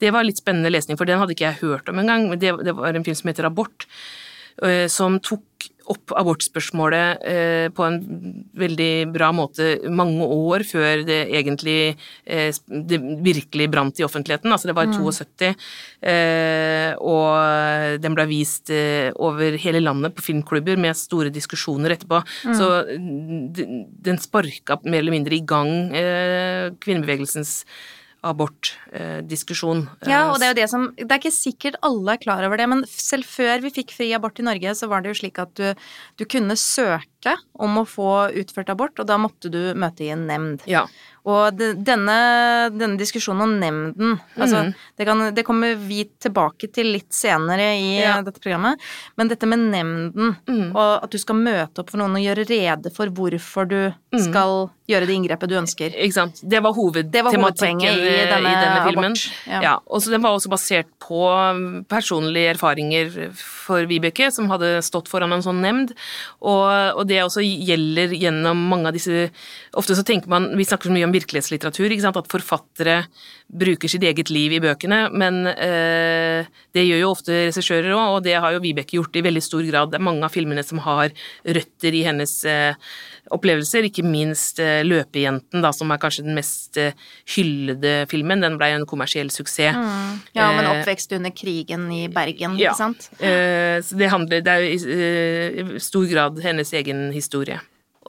det 0.00 0.10
var 0.12 0.24
litt 0.24 0.38
spennende 0.38 0.70
lesning, 0.70 0.98
for 0.98 1.04
den 1.06 1.18
hadde 1.18 1.34
ikke 1.34 1.46
jeg 1.50 1.60
hørt 1.62 1.88
om 1.88 1.98
engang. 1.98 2.30
Det, 2.38 2.52
det 2.64 2.74
var 2.74 2.94
en 2.94 3.04
film 3.04 3.14
som 3.14 3.28
heter 3.30 3.46
Abort, 3.46 3.86
eh, 4.62 4.86
som 4.88 5.20
tok 5.20 5.42
opp 5.90 6.12
abortspørsmålet 6.18 7.24
eh, 7.28 7.66
på 7.74 7.84
en 7.86 7.98
veldig 8.58 8.92
bra 9.14 9.30
måte 9.34 9.74
mange 9.90 10.26
år 10.26 10.64
før 10.68 11.04
det 11.06 11.20
egentlig 11.34 11.94
eh, 12.24 12.50
det 12.68 12.98
virkelig 13.24 13.68
brant 13.72 14.00
i 14.00 14.06
offentligheten. 14.06 14.52
Altså 14.52 14.70
det 14.70 14.76
var 14.78 14.88
i 14.88 14.94
72, 14.94 15.52
eh, 16.12 16.90
og 16.98 18.02
den 18.02 18.18
ble 18.18 18.28
vist 18.30 18.72
over 18.72 19.56
hele 19.60 19.82
landet 19.82 20.14
på 20.16 20.26
filmklubber 20.28 20.78
med 20.80 20.98
store 20.98 21.32
diskusjoner 21.34 21.96
etterpå. 21.96 22.22
Så 22.56 22.68
den, 22.92 24.20
sparka 24.22 24.78
mer 24.84 25.00
eller 25.00 25.14
mindre 25.14 25.36
i 25.38 25.44
gang 25.46 25.72
kvinnebevegelsens 26.82 27.62
abortdiskusjon. 28.22 29.82
Ja, 30.06 30.28
og 30.30 30.38
det 30.38 30.46
er 30.46 30.52
jo 30.52 30.58
det 30.60 30.68
som 30.70 30.84
Det 30.94 31.08
er 31.08 31.18
ikke 31.18 31.34
sikkert 31.34 31.78
alle 31.82 32.14
er 32.14 32.22
klar 32.22 32.46
over 32.46 32.60
det, 32.60 32.68
men 32.70 32.84
selv 32.90 33.26
før 33.26 33.64
vi 33.64 33.72
fikk 33.74 33.94
fri 33.96 34.12
abort 34.14 34.38
i 34.38 34.46
Norge, 34.46 34.74
så 34.78 34.88
var 34.90 35.02
det 35.02 35.12
jo 35.12 35.20
slik 35.22 35.40
at 35.42 35.54
du, 35.58 35.72
du 36.20 36.26
kunne 36.30 36.56
søke 36.58 37.34
om 37.54 37.80
å 37.80 37.86
få 37.88 38.12
utført 38.38 38.70
abort, 38.72 38.98
og 39.02 39.10
da 39.10 39.18
måtte 39.20 39.50
du 39.52 39.60
møte 39.78 40.06
i 40.06 40.12
en 40.14 40.26
nemnd. 40.30 40.66
Ja. 40.70 40.86
Og 41.24 41.54
denne, 41.86 42.16
denne 42.74 42.98
diskusjonen 42.98 43.44
om 43.44 43.52
nemnden 43.60 44.16
altså, 44.34 44.64
mm. 44.66 44.72
det, 44.98 45.06
kan, 45.06 45.20
det 45.36 45.44
kommer 45.46 45.76
vi 45.78 46.00
tilbake 46.18 46.66
til 46.74 46.90
litt 46.96 47.14
senere 47.14 47.68
i 47.78 47.92
Ja. 48.00 48.16
eh, 48.18 48.24
dette 48.26 48.42
programmet. 48.42 48.80
Men 49.16 49.28
dette 49.30 49.46
med 49.46 49.62
nemnden, 49.70 50.36
Mm. 50.48 50.74
og 50.74 51.04
at 51.04 51.10
du 51.14 51.18
skal 51.18 51.36
møte 51.38 51.78
opp 51.78 51.90
for 51.90 51.98
noen 52.02 52.16
og 52.18 52.24
gjøre 52.24 52.48
rede 52.48 52.90
for 52.94 53.06
hvorfor 53.06 53.68
du 53.70 53.92
Mm. 54.12 54.20
skal 54.26 54.70
gjøre 54.90 55.06
det 55.06 55.14
inngrepet 55.14 55.48
du 55.48 55.54
ønsker. 55.56 55.94
Ikke 55.94 56.12
sant. 56.12 56.40
Det 56.44 56.60
var 56.60 56.74
hovedtematikken 56.76 57.80
i, 57.80 57.86
i 57.86 58.08
eh, 58.18 58.28
denne, 58.28 58.82
filmen. 58.88 59.12
abort. 59.14 59.30
Ja. 59.46 59.60
Ja, 59.62 59.74
og 59.86 60.02
så 60.02 60.10
Den 60.10 60.22
var 60.22 60.34
også 60.36 60.50
basert 60.50 60.86
på 61.00 61.22
um, 61.32 61.84
personlige 61.88 62.50
erfaringer 62.56 63.32
for 63.34 63.86
Vibeke, 63.88 64.30
som 64.32 64.50
hadde 64.50 64.82
stått 64.84 65.08
foran 65.08 65.32
en 65.32 65.40
sånn 65.44 65.62
nemnd. 65.62 65.94
Og, 66.42 66.98
og 66.98 67.06
det 67.08 67.22
også 67.22 67.40
gjelder 67.40 68.12
gjennom 68.12 68.58
mange 68.68 68.90
av 68.90 68.92
disse 68.98 69.30
Ofte 69.74 69.94
så 69.96 70.04
tenker 70.04 70.28
man 70.28 70.50
Vi 70.58 70.64
snakker 70.68 70.90
så 70.90 70.92
mye 70.92 71.06
om 71.06 71.11
virkelighetslitteratur, 71.14 71.92
ikke 71.92 72.06
sant? 72.06 72.18
at 72.20 72.30
forfattere 72.32 72.96
bruker 73.52 73.90
sitt 73.90 74.04
eget 74.08 74.30
liv 74.32 74.56
i 74.56 74.60
bøkene, 74.64 75.04
men 75.12 75.46
eh, 75.52 76.48
det 76.72 76.86
gjør 76.86 77.02
jo 77.02 77.12
ofte 77.12 77.38
regissører 77.48 77.92
òg, 77.92 78.18
og 78.18 78.20
det 78.26 78.38
har 78.40 78.54
jo 78.54 78.62
Vibeke 78.64 78.96
gjort 78.98 79.16
i 79.16 79.24
veldig 79.24 79.42
stor 79.44 79.64
grad. 79.68 79.92
Det 79.92 80.00
er 80.00 80.06
mange 80.08 80.24
av 80.26 80.32
filmene 80.32 80.64
som 80.64 80.80
har 80.86 81.12
røtter 81.44 81.96
i 81.98 82.04
hennes 82.06 82.32
eh, 82.48 82.78
opplevelser, 83.32 83.86
ikke 83.88 84.04
minst 84.06 84.60
eh, 84.62 84.80
Løpejenten, 84.86 85.62
da, 85.64 85.72
som 85.76 85.92
er 85.92 86.00
kanskje 86.02 86.26
den 86.26 86.36
mest 86.38 86.80
eh, 86.80 86.96
hyllede 87.36 87.94
filmen. 88.10 88.42
Den 88.44 88.58
ble 88.60 88.72
jo 88.72 88.80
en 88.80 88.88
kommersiell 88.88 89.30
suksess. 89.32 89.76
Mm. 89.76 90.22
Ja, 90.36 90.48
men 90.56 90.62
Eh, 90.72 90.80
oppvekst 90.80 91.12
under 91.16 91.30
krigen 91.34 91.88
i 91.92 92.06
Bergen, 92.12 92.56
ja. 92.60 92.72
ikke 92.72 92.80
sant? 92.80 93.10
Eh, 93.20 93.78
så 93.84 93.98
det 93.98 94.10
handler 94.12 94.40
Det 94.42 94.52
er 94.52 94.64
jo 94.64 94.70
i 94.72 95.76
i 95.76 95.80
stor 95.82 96.06
grad 96.10 96.40
hennes 96.42 96.72
egen 96.72 97.10
historie. 97.12 97.60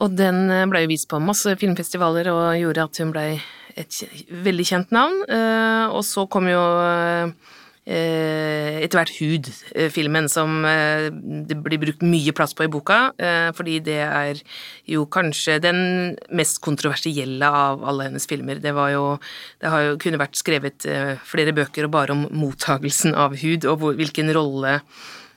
Og 0.02 0.14
den 0.18 0.48
eh, 0.50 0.66
ble 0.70 0.84
jo 0.84 0.92
vist 0.94 1.10
på 1.10 1.22
masse 1.22 1.54
filmfestivaler 1.60 2.30
og 2.32 2.46
gjorde 2.58 2.86
at 2.88 3.02
hun 3.02 3.12
ble 3.14 3.26
et 3.78 4.00
veldig 4.44 4.66
kjent 4.66 4.94
navn. 4.94 5.20
eh, 5.28 5.92
og 5.94 6.02
så 6.06 6.26
kom 6.30 6.48
jo 6.50 6.62
eh, 6.88 7.30
etter 7.84 8.96
hvert 8.96 9.12
Hud-filmen, 9.18 10.24
som 10.32 10.62
det 10.64 11.58
blir 11.60 11.82
brukt 11.82 12.00
mye 12.00 12.32
plass 12.32 12.54
på 12.56 12.64
i 12.64 12.70
boka, 12.72 13.10
fordi 13.52 13.74
det 13.84 13.98
er 14.00 14.40
jo 14.88 15.02
kanskje 15.04 15.58
den 15.60 15.82
mest 16.32 16.62
kontroversielle 16.64 17.44
av 17.44 17.84
alle 17.84 18.08
hennes 18.08 18.24
filmer. 18.24 18.56
Det 18.64 18.72
jo 18.72 19.18
Det 19.60 19.68
jo 19.68 20.00
kunne 20.00 20.22
vært 20.22 20.40
skrevet 20.40 20.88
flere 21.28 21.52
bøker 21.52 21.92
bare 21.92 22.16
om 22.16 22.24
mottagelsen 22.32 23.12
av 23.12 23.36
hud, 23.36 23.68
og 23.68 23.84
hvilken 24.00 24.32
rolle 24.32 24.80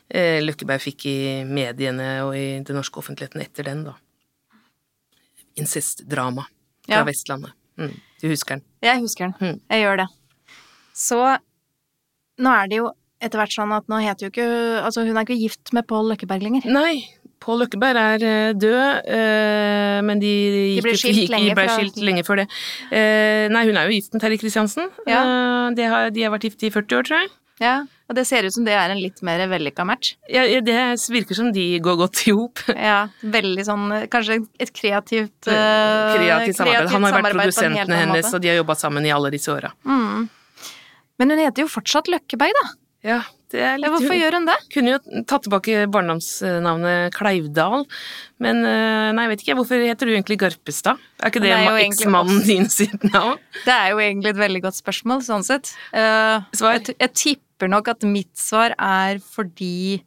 Løkkeberg 0.08 0.80
fikk 0.88 1.06
i 1.12 1.20
mediene 1.44 2.24
og 2.24 2.32
i 2.32 2.64
den 2.64 2.80
norske 2.80 3.04
offentligheten 3.04 3.44
etter 3.44 3.68
den, 3.68 3.90
da. 3.92 4.00
Incestdrama 5.58 6.46
fra 6.88 7.00
Ja. 7.02 7.04
Vestlandet. 7.08 7.52
Mm, 7.78 7.94
du 8.22 8.28
husker 8.32 8.56
den? 8.58 8.64
Jeg 8.82 9.02
husker 9.04 9.28
den. 9.28 9.36
Mm. 9.42 9.60
Jeg 9.70 9.84
gjør 9.84 9.98
det. 10.04 10.08
Så 10.98 11.20
nå 12.42 12.54
er 12.64 12.68
det 12.72 12.78
jo 12.82 12.92
etter 13.22 13.40
hvert 13.42 13.54
sånn 13.54 13.72
at 13.74 13.88
nå 13.90 13.98
heter 14.02 14.28
jo 14.28 14.32
ikke 14.32 14.48
Altså, 14.86 15.04
hun 15.06 15.18
er 15.18 15.26
ikke 15.26 15.38
gift 15.42 15.72
med 15.74 15.88
Pål 15.90 16.12
Løkkeberg 16.14 16.44
lenger. 16.46 16.68
Nei, 16.70 17.04
Pål 17.42 17.64
Løkkeberg 17.64 17.98
er 18.02 18.26
eh, 18.26 18.54
død, 18.58 19.10
eh, 19.14 19.98
men 20.06 20.20
de, 20.22 20.32
de 20.78 20.82
ble 20.86 20.94
skilt 20.98 21.20
gikk, 21.24 21.30
lenge 21.34 21.54
ble 21.58 21.66
fra- 21.68 21.78
skilt 21.78 21.98
lenge 22.02 22.24
før 22.26 22.42
det. 22.44 22.48
Eh, 22.92 23.48
nei, 23.54 23.66
hun 23.70 23.78
er 23.78 23.90
jo 23.90 23.98
gift 23.98 24.14
med 24.14 24.22
Terje 24.26 24.40
Kristiansen. 24.42 24.90
Ja. 25.10 25.22
Det 25.78 25.86
har, 25.90 26.10
de 26.14 26.26
har 26.26 26.34
vært 26.34 26.48
gift 26.50 26.66
i 26.66 26.72
40 26.74 26.98
år, 27.02 27.06
tror 27.10 27.22
jeg. 27.24 27.30
Ja, 27.64 27.76
og 28.08 28.16
det 28.16 28.24
ser 28.30 28.46
ut 28.46 28.54
som 28.54 28.66
det 28.68 28.76
er 28.78 28.92
en 28.94 29.00
litt 29.02 29.24
mer 29.26 29.42
vellykka 29.50 29.84
match. 29.88 30.14
Ja, 30.30 30.44
det 30.62 30.76
virker 31.10 31.38
som 31.38 31.50
de 31.56 31.66
går 31.84 31.98
godt 32.04 32.24
i 32.28 32.36
hop. 32.38 32.62
Ja, 32.90 33.08
veldig 33.22 33.66
sånn 33.66 33.86
Kanskje 34.14 34.40
et 34.62 34.72
kreativt 34.76 35.50
eh, 35.50 36.14
Kreativt 36.14 36.60
samarbeid. 36.60 36.92
Han 36.94 37.08
har 37.08 37.18
vært 37.18 37.24
samarbeid 37.24 37.34
på 37.34 37.34
en 37.34 37.34
helt 37.34 37.42
produsenten 37.42 37.96
annen 37.96 38.14
hennes, 38.14 38.34
og 38.34 38.44
de 38.44 38.52
har 38.52 38.60
jobba 38.62 38.78
sammen 38.78 39.08
i 39.08 39.14
alle 39.16 39.34
disse 39.34 39.52
åra. 39.54 39.74
Mm. 39.90 40.28
Men 41.18 41.34
hun 41.34 41.42
heter 41.42 41.66
jo 41.66 41.72
fortsatt 41.72 42.12
Løkkeberg, 42.14 42.54
da. 42.62 42.68
Ja, 43.08 43.20
Ja, 43.56 43.75
litt 43.80 43.94
hvorfor 43.94 44.18
gjør 44.18 44.38
hun 44.39 44.48
det? 44.50 44.58
Kunne 44.74 44.96
jo 44.96 45.24
tatt 45.30 45.46
tilbake 45.46 45.86
barndomsnavnet 45.94 47.16
Kleivdal, 47.16 47.86
men 48.44 48.60
eh, 48.68 49.08
nei, 49.16 49.27
jeg 49.27 49.34
vet 49.34 49.46
ikke. 49.46 49.58
Hvorfor 49.62 49.86
heter 49.88 50.10
du 50.10 50.13
egentlig 50.16 50.39
Garpestad? 50.42 51.00
Er 51.22 51.32
ikke 51.32 51.44
det, 51.46 51.54
Det 51.56 51.86
eksmannen 51.86 52.44
din 52.48 52.68
sitt 52.72 53.08
navn? 53.08 53.39
Det 53.63 53.74
er 53.74 53.94
jo 53.94 54.04
egentlig 54.04 54.34
et 54.36 54.44
veldig 54.44 54.63
godt 54.68 54.80
spørsmål, 54.82 55.24
sånn 55.25 55.48
sett. 55.48 55.72
Uh? 55.96 56.44
Jeg, 56.51 56.98
jeg 56.98 57.13
tipper 57.16 57.72
nok 57.72 57.92
at 57.96 58.08
mitt 58.08 58.34
svar 58.39 58.75
er 58.75 59.24
fordi 59.24 60.01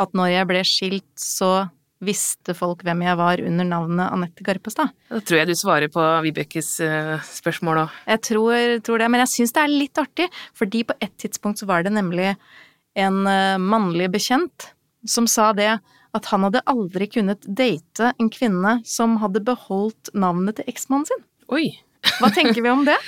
at 0.00 0.12
når 0.16 0.32
jeg 0.32 0.48
ble 0.50 0.66
skilt, 0.68 1.10
så 1.20 1.66
visste 2.04 2.52
folk 2.56 2.82
hvem 2.84 3.02
jeg 3.06 3.16
var 3.16 3.40
under 3.40 3.64
navnet 3.64 4.12
Anette 4.12 4.44
Garpestad. 4.44 4.92
Da 5.08 5.20
tror 5.24 5.40
jeg 5.40 5.48
du 5.48 5.56
svarer 5.56 5.88
på 5.92 6.02
Vibekes 6.26 6.74
uh, 6.84 7.16
spørsmål 7.24 7.86
òg. 7.86 7.94
Jeg 8.12 8.22
tror, 8.28 8.56
tror 8.84 9.00
det, 9.00 9.08
men 9.12 9.24
jeg 9.24 9.32
syns 9.32 9.56
det 9.56 9.62
er 9.62 9.72
litt 9.72 10.00
artig, 10.00 10.28
fordi 10.56 10.84
på 10.88 10.96
et 11.00 11.14
tidspunkt 11.24 11.62
så 11.62 11.68
var 11.70 11.86
det 11.86 11.94
nemlig 11.96 12.34
en 12.96 13.22
eh, 13.28 13.58
mannlig 13.60 14.08
bekjent 14.14 14.70
som 15.06 15.28
sa 15.30 15.52
det 15.56 15.76
at 16.16 16.28
han 16.32 16.46
hadde 16.46 16.64
aldri 16.70 17.08
kunnet 17.12 17.44
date 17.44 18.12
en 18.16 18.30
kvinne 18.32 18.78
som 18.88 19.18
hadde 19.20 19.44
beholdt 19.44 20.10
navnet 20.16 20.58
til 20.58 20.70
eksmannen 20.72 21.08
sin. 21.08 21.24
Oi! 21.52 21.68
Hva 22.20 22.30
tenker 22.32 22.62
vi 22.62 22.72
om 22.72 22.84
det? 22.88 22.98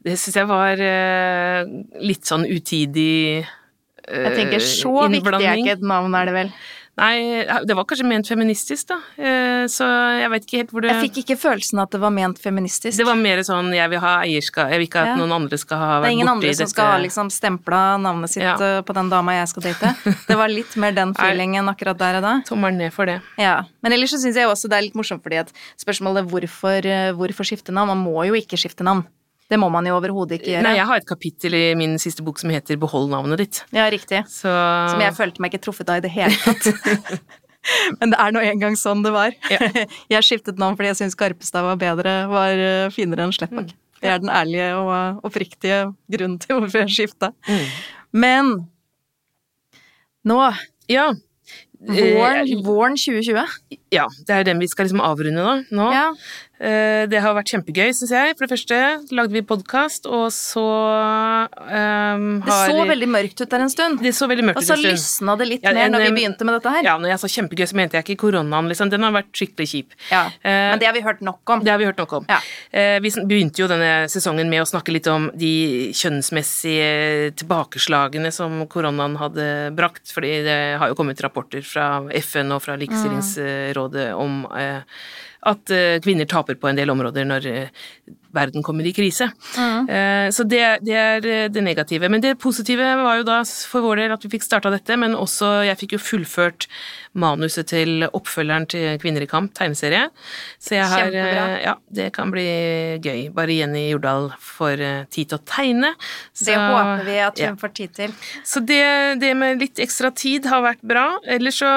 Det 0.00 0.14
syns 0.16 0.38
jeg 0.38 0.48
var 0.48 0.80
eh, 0.80 1.58
litt 2.00 2.24
sånn 2.24 2.46
utidig 2.48 3.42
eh, 3.44 4.22
Jeg 4.24 4.30
tenker 4.38 4.62
så 4.64 4.94
viktig 5.12 5.42
er 5.44 5.60
ikke 5.60 5.74
et 5.74 5.84
navn, 5.84 6.14
er 6.16 6.30
det 6.30 6.36
vel. 6.38 6.52
Nei, 7.00 7.44
det 7.64 7.74
var 7.78 7.86
kanskje 7.88 8.04
ment 8.04 8.28
feministisk, 8.28 8.90
da. 8.90 8.98
Eh, 9.16 9.64
så 9.72 9.86
jeg 10.20 10.28
vet 10.34 10.44
ikke 10.46 10.58
helt 10.60 10.72
hvor 10.74 10.84
det 10.84 10.90
Jeg 10.92 11.04
fikk 11.06 11.20
ikke 11.22 11.36
følelsen 11.40 11.80
at 11.80 11.90
det 11.94 12.00
var 12.02 12.12
ment 12.12 12.38
feministisk. 12.42 12.96
Det 13.00 13.06
var 13.08 13.16
mer 13.16 13.40
sånn 13.46 13.70
jeg 13.74 13.88
vil 13.94 14.02
ha 14.04 14.12
eierskap, 14.26 14.68
jeg 14.70 14.82
vil 14.82 14.86
ikke 14.90 15.00
at 15.00 15.10
Ja. 15.12 15.16
noen 15.16 15.32
andre 15.32 15.56
skal 15.58 15.78
ha 15.80 15.88
vært 16.00 16.04
borti 16.04 16.04
dette. 16.04 16.04
Det 16.04 16.10
er 16.10 16.16
ingen 16.18 16.28
andre 16.34 16.54
som 16.54 16.64
dette. 16.64 16.70
skal 16.74 16.90
ha 16.92 16.98
liksom 17.00 17.30
stempla 17.32 17.80
navnet 18.04 18.28
sitt 18.30 18.42
Ja. 18.44 18.54
eh, 18.60 18.82
på 18.82 18.92
den 18.94 19.08
dama 19.08 19.32
jeg 19.32 19.48
skal 19.48 19.62
date. 19.62 19.94
Det 20.28 20.36
var 20.36 20.48
litt 20.48 20.76
mer 20.76 20.92
den 20.92 21.14
feelingen 21.18 21.68
akkurat 21.72 21.96
der 21.98 22.16
og 22.16 22.22
da. 22.22 22.34
Tommelen 22.46 22.76
ned 22.78 22.92
for 22.92 23.06
det. 23.06 23.20
Ja. 23.38 23.62
Men 23.82 23.92
ellers 23.92 24.10
så 24.12 24.20
syns 24.20 24.36
jeg 24.36 24.46
også 24.46 24.68
det 24.68 24.76
er 24.78 24.82
litt 24.82 24.94
morsomt 24.94 25.22
fordi 25.24 25.38
at 25.40 25.52
spørsmålet 25.80 26.28
hvorfor, 26.28 26.84
eh, 26.84 27.12
hvorfor 27.16 27.44
skifte 27.48 27.72
navn 27.72 27.88
Man 27.88 28.04
må 28.04 28.26
jo 28.28 28.34
ikke 28.34 28.58
skifte 28.60 28.84
navn. 28.84 29.06
Det 29.50 29.58
må 29.58 29.66
man 29.74 29.86
jo 29.88 29.96
overhodet 29.98 30.38
ikke 30.38 30.52
gjøre. 30.52 30.62
Nei, 30.68 30.76
jeg 30.78 30.86
har 30.86 31.00
et 31.02 31.08
kapittel 31.08 31.56
i 31.58 31.64
min 31.78 31.96
siste 31.98 32.22
bok 32.22 32.38
som 32.38 32.52
heter 32.54 32.78
Behold 32.78 33.10
navnet 33.10 33.40
ditt. 33.42 33.62
Ja, 33.74 33.88
riktig. 33.90 34.22
Så 34.30 34.46
Som 34.92 35.02
jeg 35.02 35.16
følte 35.16 35.42
meg 35.42 35.50
ikke 35.52 35.64
truffet 35.66 35.90
av 35.90 35.98
i 35.98 36.04
det 36.06 36.12
hele 36.14 36.36
tatt. 36.44 37.18
Men 38.00 38.14
det 38.14 38.18
er 38.22 38.32
nå 38.32 38.40
engang 38.40 38.76
sånn 38.78 39.02
det 39.04 39.10
var. 39.12 39.34
Ja. 39.52 39.58
Jeg 40.14 40.24
skiftet 40.24 40.56
navn 40.62 40.78
fordi 40.78 40.88
jeg 40.88 40.96
syntes 41.02 41.18
Garpestad 41.20 41.66
var 41.66 41.76
bedre, 41.76 42.14
var 42.30 42.56
eh, 42.56 42.86
finere 42.94 43.26
enn 43.26 43.34
Mm. 43.50 43.66
Det 44.00 44.08
er 44.08 44.22
den 44.22 44.30
ærlige 44.32 44.68
og 44.78 44.88
eh, 44.94 45.18
oppriktige 45.28 45.80
grunnen 46.08 46.38
til 46.40 46.56
hvorfor 46.56 46.86
jeg 46.86 46.94
skifta. 46.94 47.34
Mm. 47.44 47.66
Men 48.16 48.48
nå, 50.24 50.38
Ja. 50.88 51.10
våren, 51.80 52.48
Eh, 52.48 52.62
våren 52.64 52.96
2020 52.96 53.44
ja, 53.92 54.06
det 54.26 54.34
er 54.34 54.44
den 54.44 54.58
vi 54.60 54.68
skal 54.68 54.86
liksom 54.86 55.00
avrunde 55.04 55.44
nå. 55.44 55.54
nå. 55.70 55.90
Ja, 55.92 56.08
Det 56.60 57.20
har 57.24 57.32
vært 57.32 57.54
kjempegøy, 57.54 57.88
syns 57.96 58.10
jeg. 58.12 58.34
For 58.36 58.44
det 58.44 58.52
første 58.52 58.78
lagde 59.16 59.32
vi 59.32 59.40
podkast, 59.46 60.04
og 60.10 60.26
så 60.34 60.64
ehm, 61.64 62.42
Det 62.44 62.58
så 62.68 62.84
veldig 62.90 63.08
mørkt 63.08 63.40
ut 63.40 63.48
der 63.48 63.64
en 63.64 63.72
stund. 63.72 64.02
Det 64.04 64.12
så 64.16 64.28
veldig 64.28 64.44
mørkt 64.50 64.60
ut 64.60 64.64
en 64.64 64.68
stund. 64.68 64.84
Og 64.84 64.84
så 64.84 64.92
lysna 64.92 65.36
det 65.40 65.48
litt 65.48 65.64
Ja, 65.64 65.72
mer 65.76 65.88
når 65.94 66.04
vi 66.04 66.10
begynte 66.18 66.44
med 66.44 66.58
dette 66.58 66.74
her. 66.74 66.84
Ja, 66.84 66.96
når 67.00 67.14
jeg 67.14 67.22
sa 67.22 67.30
kjempegøy, 67.32 67.64
så 67.70 67.78
mente 67.80 67.96
jeg 67.96 68.06
ikke 68.06 68.18
koronaen, 68.26 68.68
liksom. 68.68 68.92
Den 68.92 69.06
har 69.06 69.14
vært 69.16 69.32
skikkelig 69.40 69.68
kjip. 69.72 69.96
Ja, 70.10 70.26
uh, 70.28 70.50
Men 70.50 70.82
det 70.82 70.90
har 70.90 70.96
vi 70.98 71.04
hørt 71.06 71.24
nok 71.24 71.54
om. 71.54 71.64
Det 71.64 71.72
har 71.72 71.80
vi 71.80 71.88
hørt 71.88 72.02
nok 72.02 72.12
om. 72.20 72.28
Ja. 72.28 72.40
Uh, 72.74 72.98
Vi 73.00 73.14
begynte 73.30 73.64
jo 73.64 73.70
denne 73.70 74.10
sesongen 74.12 74.52
med 74.52 74.64
å 74.64 74.68
snakke 74.68 74.92
litt 74.92 75.08
om 75.10 75.30
de 75.40 75.54
kjønnsmessige 75.96 77.32
tilbakeslagene 77.40 78.32
som 78.34 78.60
koronaen 78.70 79.16
hadde 79.20 79.48
brakt, 79.76 80.12
fordi 80.12 80.36
det 80.46 80.60
har 80.80 80.92
jo 80.92 80.98
kommet 80.98 81.20
rapporter 81.24 81.64
fra 81.66 81.88
FN 82.20 82.52
og 82.54 82.62
fra 82.64 82.76
Likestillingsrådet 82.80 84.10
om 84.18 84.44
eh, 84.58 84.82
at 85.48 85.70
eh, 85.72 85.96
kvinner 86.04 86.28
taper 86.28 86.58
på 86.60 86.68
en 86.68 86.76
del 86.76 86.90
områder 86.92 87.24
når 87.24 87.46
eh, 87.48 87.68
verden 88.36 88.62
kommer 88.62 88.86
i 88.86 88.92
krise. 88.94 89.30
Eh, 89.58 90.28
Så 90.30 90.44
det, 90.46 90.62
det 90.86 90.94
er 90.94 91.24
det 91.50 91.62
negative. 91.64 92.08
Men 92.12 92.20
det 92.22 92.36
positive 92.38 92.84
var 93.00 93.18
jo 93.18 93.24
da 93.26 93.40
for 93.44 93.82
vår 93.82 94.04
del 94.04 94.12
at 94.14 94.24
vi 94.24 94.30
fikk 94.36 94.44
starta 94.46 94.70
dette, 94.70 94.96
men 95.00 95.16
også 95.18 95.64
jeg 95.66 95.78
fikk 95.80 95.96
jo 95.96 96.00
fullført 96.02 96.66
manuset 97.18 97.66
til 97.72 98.04
oppfølgeren 98.06 98.68
til 98.70 99.00
Kvinner 99.02 99.24
i 99.24 99.30
kamp, 99.30 99.50
tegneserie. 99.56 100.04
Så 100.62 100.76
jeg 100.76 100.86
har 100.92 101.08
Kjempebra. 101.08 101.46
Ja, 101.64 101.74
det 101.90 102.10
kan 102.14 102.30
bli 102.30 102.46
gøy. 103.02 103.24
Bare 103.34 103.56
Jenny 103.56 103.88
Jordal 103.88 104.30
får 104.38 104.84
tid 105.10 105.32
til 105.32 105.40
å 105.40 105.42
tegne. 105.48 105.94
Så, 106.30 106.52
Det 106.52 106.60
håper 106.60 107.04
vi 107.08 107.18
at 107.24 107.42
hun 107.42 107.48
ja. 107.48 107.56
får 107.64 107.74
tid 107.80 107.96
til. 107.98 108.14
Så 108.46 108.62
det, 108.62 108.84
det 109.24 109.32
med 109.40 109.58
litt 109.64 109.82
ekstra 109.82 110.12
tid 110.14 110.46
har 110.52 110.62
vært 110.68 110.86
bra. 110.86 111.08
Ellers 111.26 111.58
så, 111.64 111.72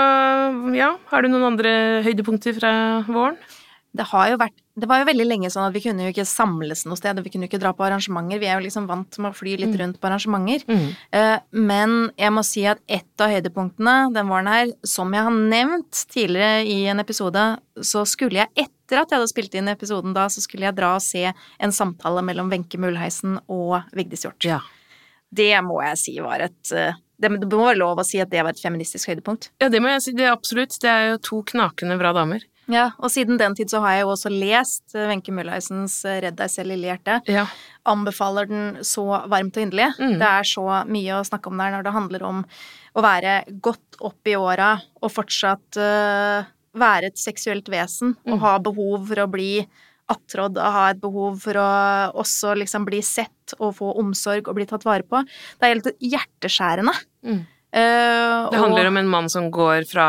ja, 0.78 0.94
har 1.10 1.26
du 1.26 1.32
noen 1.34 1.50
andre 1.56 1.74
høydepunkter 2.06 2.60
fra 2.60 2.76
våren? 3.10 3.40
Det 3.94 4.08
har 4.10 4.32
jo 4.32 4.38
vært 4.42 4.56
Det 4.74 4.88
var 4.90 5.04
jo 5.04 5.06
veldig 5.06 5.26
lenge 5.28 5.50
sånn 5.54 5.68
at 5.68 5.74
vi 5.76 5.84
kunne 5.84 6.08
jo 6.08 6.10
ikke 6.10 6.26
samles 6.26 6.82
noe 6.90 6.98
sted, 6.98 7.20
og 7.20 7.26
vi 7.28 7.30
kunne 7.30 7.46
jo 7.46 7.52
ikke 7.52 7.60
dra 7.62 7.76
på 7.78 7.84
arrangementer. 7.86 8.40
Vi 8.42 8.48
er 8.50 8.58
jo 8.58 8.64
liksom 8.66 8.88
vant 8.90 9.20
med 9.22 9.30
å 9.30 9.38
fly 9.38 9.52
litt 9.62 9.76
rundt 9.78 10.00
på 10.02 10.10
arrangementer. 10.10 10.64
Mm. 10.66 10.88
Eh, 11.14 11.36
Men 11.54 11.94
jeg 12.18 12.34
må 12.34 12.42
si 12.48 12.64
at 12.66 12.82
et 12.90 13.22
av 13.22 13.30
høydepunktene 13.30 14.12
den 14.16 14.32
våren 14.32 14.50
her, 14.50 14.72
som 14.84 15.14
jeg 15.14 15.28
har 15.28 15.38
nevnt 15.38 16.06
tidligere 16.10 16.66
i 16.66 16.88
en 16.90 17.04
episode, 17.04 17.44
så 17.86 18.02
skulle 18.10 18.42
jeg 18.42 18.66
etter 18.66 19.04
at 19.04 19.14
jeg 19.14 19.20
hadde 19.20 19.30
spilt 19.30 19.54
inn 19.62 19.70
episoden 19.70 20.16
da, 20.18 20.26
så 20.26 20.42
skulle 20.42 20.66
jeg 20.66 20.76
dra 20.80 20.96
og 20.98 21.06
se 21.06 21.28
en 21.30 21.72
samtale 21.72 22.24
mellom 22.26 22.50
Wenche 22.50 22.82
Mulheisen 22.82 23.38
og 23.48 23.84
Vigdis 23.94 24.26
Hjorth. 24.26 24.48
Ja. 24.50 24.58
Det 25.34 25.54
må 25.66 25.84
jeg 25.86 25.98
si 26.02 26.16
var 26.22 26.42
et 26.46 26.74
eh, 26.74 26.98
det 27.22 27.30
det 27.40 27.54
må 27.54 27.68
være 27.70 27.78
lov 27.80 28.02
å 28.02 28.06
si 28.06 28.18
at 28.20 28.30
det 28.34 28.42
var 28.44 28.52
et 28.58 28.62
feministisk 28.62 29.08
høydepunkt. 29.12 29.52
ja, 29.62 29.70
det 29.70 29.80
må 29.82 29.94
jeg 29.94 30.02
si. 30.02 30.16
Det 30.18 30.26
er 30.26 30.34
absolutt. 30.34 30.76
Det 30.82 30.90
er 30.90 31.12
jo 31.14 31.22
to 31.30 31.44
knakende 31.54 31.96
bra 32.02 32.12
damer. 32.18 32.42
Ja, 32.72 32.92
og 33.00 33.12
siden 33.12 33.38
den 33.38 33.56
tid 33.58 33.68
så 33.72 33.82
har 33.84 33.98
jeg 33.98 34.06
jo 34.06 34.12
også 34.14 34.30
lest 34.32 34.96
eh, 34.96 35.08
Wenche 35.10 35.34
Mulheisens 35.36 35.98
eh, 36.08 36.22
Redd 36.24 36.38
deg 36.40 36.52
selv, 36.54 36.72
lille 36.72 36.88
hjerte. 36.92 37.18
Ja. 37.28 37.44
Anbefaler 37.92 38.48
den 38.48 38.78
så 38.88 39.04
varmt 39.28 39.58
og 39.60 39.66
inderlig. 39.66 39.90
Mm. 40.00 40.18
Det 40.22 40.30
er 40.30 40.48
så 40.48 40.66
mye 40.88 41.18
å 41.20 41.26
snakke 41.28 41.52
om 41.52 41.60
der 41.60 41.76
når 41.76 41.84
det 41.88 41.96
handler 41.98 42.24
om 42.30 42.44
å 42.96 43.04
være 43.04 43.38
godt 43.66 44.00
opp 44.06 44.30
i 44.32 44.36
åra 44.40 44.76
og 45.02 45.12
fortsatt 45.12 45.80
uh, 45.82 46.46
være 46.78 47.10
et 47.12 47.18
seksuelt 47.20 47.68
vesen 47.74 48.16
og 48.28 48.36
Mm. 48.38 48.44
ha 48.46 48.58
behov 48.60 49.08
for 49.10 49.24
å 49.24 49.28
bli 49.30 49.68
attrådd 50.14 50.58
og 50.60 50.74
ha 50.76 50.90
et 50.92 51.00
behov 51.02 51.38
for 51.42 51.58
å 51.58 51.68
også 52.22 52.54
liksom 52.60 52.86
bli 52.86 53.00
sett 53.02 53.54
og 53.60 53.76
få 53.78 53.92
omsorg 54.00 54.48
og 54.48 54.56
bli 54.58 54.66
tatt 54.70 54.84
vare 54.86 55.04
på. 55.08 55.22
Det 55.60 55.64
er 55.68 55.74
helt 55.76 55.92
hjerteskjærende. 56.00 56.94
Mm. 57.26 57.42
Eh, 57.74 58.50
Det 58.52 58.58
handler 58.58 58.86
om 58.86 58.98
en 58.98 59.08
mann 59.10 59.30
som 59.30 59.52
går 59.52 59.88
fra 59.90 60.06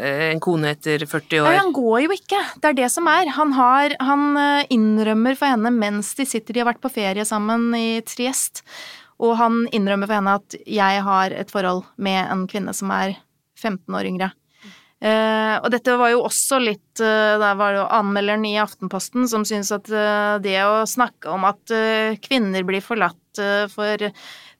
eh, 0.00 0.30
en 0.30 0.40
kone 0.40 0.70
etter 0.72 1.02
40 1.04 1.42
år. 1.42 1.48
Nei, 1.50 1.58
han 1.58 1.74
går 1.76 1.98
jo 2.06 2.14
ikke. 2.14 2.40
Det 2.56 2.70
er 2.70 2.78
det 2.78 2.88
som 2.94 3.10
er. 3.12 3.28
Han, 3.36 3.52
har, 3.52 3.92
han 4.00 4.22
eh, 4.40 4.70
innrømmer 4.72 5.36
for 5.36 5.52
henne 5.52 5.74
mens 5.76 6.14
de 6.16 6.24
sitter 6.24 6.56
De 6.56 6.62
har 6.62 6.70
vært 6.70 6.80
på 6.80 6.92
ferie 6.94 7.26
sammen 7.28 7.68
i 7.76 8.00
Triest. 8.08 8.64
Og 9.20 9.36
han 9.36 9.66
innrømmer 9.76 10.08
for 10.08 10.16
henne 10.16 10.38
at 10.40 10.56
'jeg 10.64 11.04
har 11.04 11.36
et 11.36 11.52
forhold 11.52 11.84
med 11.96 12.32
en 12.32 12.46
kvinne 12.48 12.72
som 12.72 12.90
er 12.90 13.18
15 13.60 13.92
år 13.92 14.08
yngre'. 14.08 14.32
Uh, 14.96 15.60
og 15.60 15.68
dette 15.74 15.92
var 15.92 16.08
jo 16.08 16.22
også 16.24 16.56
litt 16.56 17.02
uh, 17.04 17.36
Der 17.36 17.52
var 17.60 17.74
det 17.74 17.82
jo 17.82 17.88
anmelderen 17.92 18.46
i 18.48 18.54
Aftenposten 18.56 19.28
som 19.28 19.44
syntes 19.44 19.68
at 19.76 19.90
uh, 19.92 20.40
det 20.40 20.56
å 20.64 20.88
snakke 20.88 21.28
om 21.28 21.44
at 21.44 21.68
kvinner 22.24 22.64
blir 22.64 22.80
forlatt 22.80 23.20
for 23.68 24.00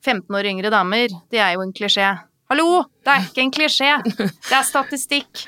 15 0.05 0.35
år 0.37 0.45
yngre 0.45 0.69
damer, 0.69 1.09
det 1.33 1.41
er 1.41 1.55
jo 1.55 1.63
en 1.65 1.73
klisjé. 1.73 2.11
Hallo! 2.49 2.89
Det 3.07 3.15
er 3.15 3.27
ikke 3.29 3.43
en 3.45 3.53
klisjé! 3.55 3.91
Det 4.17 4.55
er 4.59 4.65
statistikk. 4.67 5.45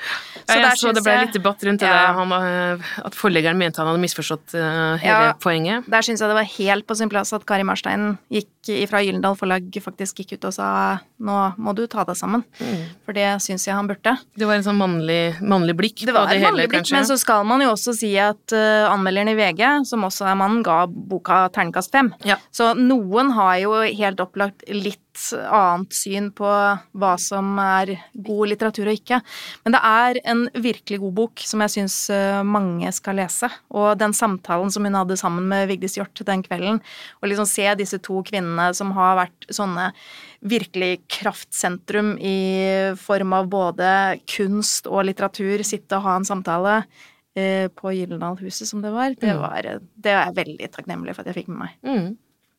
Ja, 0.50 0.56
jeg 0.72 0.78
så 0.80 0.90
det 0.90 1.02
ble 1.04 1.12
litt 1.20 1.34
debatt 1.36 1.60
rundt 1.62 1.78
det 1.78 1.86
Ja. 1.86 2.10
eh, 2.10 2.88
at 3.06 3.14
forleggeren 3.14 3.58
mente 3.60 3.78
han 3.78 3.86
hadde 3.86 4.00
misforstått 4.02 4.54
eh, 4.58 4.96
hele 4.98 5.28
Ja. 5.28 5.34
poenget. 5.38 5.86
Der 5.86 6.02
syns 6.02 6.18
jeg 6.18 6.26
det 6.32 6.34
var 6.34 6.48
helt 6.58 6.86
på 6.88 6.96
sin 6.98 7.08
plass 7.12 7.30
at 7.36 7.44
Kari 7.46 7.62
Marstein 7.62 8.16
gikk 8.32 8.88
fra 8.90 9.00
Gyllendal 9.04 9.36
Forlag 9.38 9.70
faktisk 9.82 10.20
gikk 10.20 10.32
ut 10.38 10.48
og 10.50 10.54
sa 10.56 10.98
nå 11.20 11.36
må 11.60 11.74
du 11.76 11.86
ta 11.86 12.02
deg 12.08 12.16
sammen. 12.18 12.42
Mm. 12.58 12.82
For 13.06 13.16
det 13.16 13.28
syns 13.44 13.66
jeg 13.68 13.76
han 13.76 13.86
burde. 13.88 14.16
Det 14.36 14.48
var 14.48 14.58
en 14.58 14.66
sånn 14.66 14.80
mannlig, 14.80 15.38
mannlig 15.40 15.76
blikk 15.78 16.02
Det 16.06 16.14
var 16.16 16.26
på 16.26 16.32
det 16.32 16.40
et 16.40 16.46
hele, 16.46 16.66
blikk, 16.66 16.74
kanskje. 16.80 16.96
men 16.96 17.08
så 17.08 17.18
skal 17.20 17.44
man 17.48 17.62
jo 17.64 17.70
også 17.74 17.94
si 17.96 18.12
at 18.20 18.56
uh, 18.56 18.90
anmelderen 18.90 19.30
i 19.32 19.36
VG, 19.38 19.62
som 19.88 20.04
også 20.08 20.26
er 20.30 20.38
mannen, 20.40 20.62
ga 20.66 20.86
boka 20.88 21.44
terningkast 21.54 21.92
fem. 21.92 22.12
Ja. 22.24 22.36
Så 22.52 22.72
noen 22.78 23.32
har 23.36 23.58
jo 23.62 23.76
helt 23.84 24.20
opplagt 24.20 24.66
litt 24.68 24.98
annet 25.50 25.92
syn 25.94 26.30
på 26.36 26.46
hva 26.46 27.14
som 27.20 27.49
er 27.58 27.96
god 28.14 28.48
litteratur 28.52 28.86
og 28.86 28.94
ikke. 28.94 29.18
Men 29.64 29.74
det 29.74 29.80
er 29.82 30.20
en 30.30 30.44
virkelig 30.54 31.00
god 31.00 31.14
bok 31.16 31.42
som 31.44 31.60
jeg 31.64 31.74
syns 31.74 31.96
eh, 32.14 32.42
mange 32.46 32.92
skal 32.92 33.16
lese. 33.18 33.50
Og 33.74 33.98
den 33.98 34.12
samtalen 34.14 34.70
som 34.70 34.84
hun 34.86 34.94
hadde 34.94 35.16
sammen 35.20 35.48
med 35.50 35.66
Vigdis 35.68 35.96
Hjorth 35.98 36.22
den 36.28 36.42
kvelden, 36.46 36.80
og 37.20 37.28
liksom 37.28 37.48
se 37.50 37.66
disse 37.80 37.98
to 37.98 38.22
kvinnene 38.22 38.70
som 38.76 38.92
har 38.96 39.16
vært 39.24 39.48
sånne 39.50 39.90
virkelig 40.40 41.02
kraftsentrum 41.12 42.14
i 42.20 42.36
form 43.00 43.32
av 43.36 43.48
både 43.52 43.90
kunst 44.30 44.86
og 44.86 45.04
litteratur, 45.10 45.64
sitte 45.66 45.98
og 45.98 46.06
ha 46.06 46.16
en 46.20 46.24
samtale 46.28 46.78
eh, 47.36 47.68
på 47.68 47.92
Gyldendal-huset, 47.96 48.66
som 48.68 48.80
det 48.84 48.90
var, 48.94 49.12
det, 49.18 49.34
Mm. 49.34 49.40
var 49.42 49.62
det 49.62 50.10
er 50.10 50.26
jeg 50.26 50.36
veldig 50.40 50.70
takknemlig 50.72 51.14
for 51.14 51.22
at 51.22 51.32
jeg 51.34 51.42
fikk 51.44 51.48
med 51.52 51.58
meg. 51.66 51.76
Mm. 51.84 52.10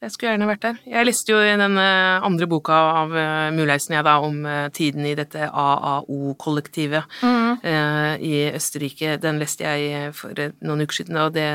Jeg 0.02 0.14
skulle 0.16 0.32
gjerne 0.32 0.50
vært 0.50 0.64
der. 0.66 0.80
Jeg 0.90 1.06
leste 1.06 1.34
jo 1.34 1.40
i 1.46 1.54
den 1.62 1.78
eh, 1.78 2.26
andre 2.26 2.48
boka 2.50 2.74
av 3.04 3.12
Mulheisen 3.14 3.58
Muleisen, 3.60 3.96
jeg, 4.00 4.06
da, 4.08 4.16
om 4.26 4.40
eh, 4.50 4.68
tiden 4.74 5.06
i 5.06 5.14
dette 5.18 5.46
AAO-kollektivet 5.46 7.20
eh, 7.22 8.16
i 8.18 8.36
Østerrike. 8.50 9.20
Den 9.22 9.38
leste 9.42 9.68
jeg 9.68 10.10
for 10.18 10.34
eh, 10.42 10.56
noen 10.66 10.82
uker 10.88 11.04
siden, 11.04 11.22
og 11.22 11.36
det 11.38 11.48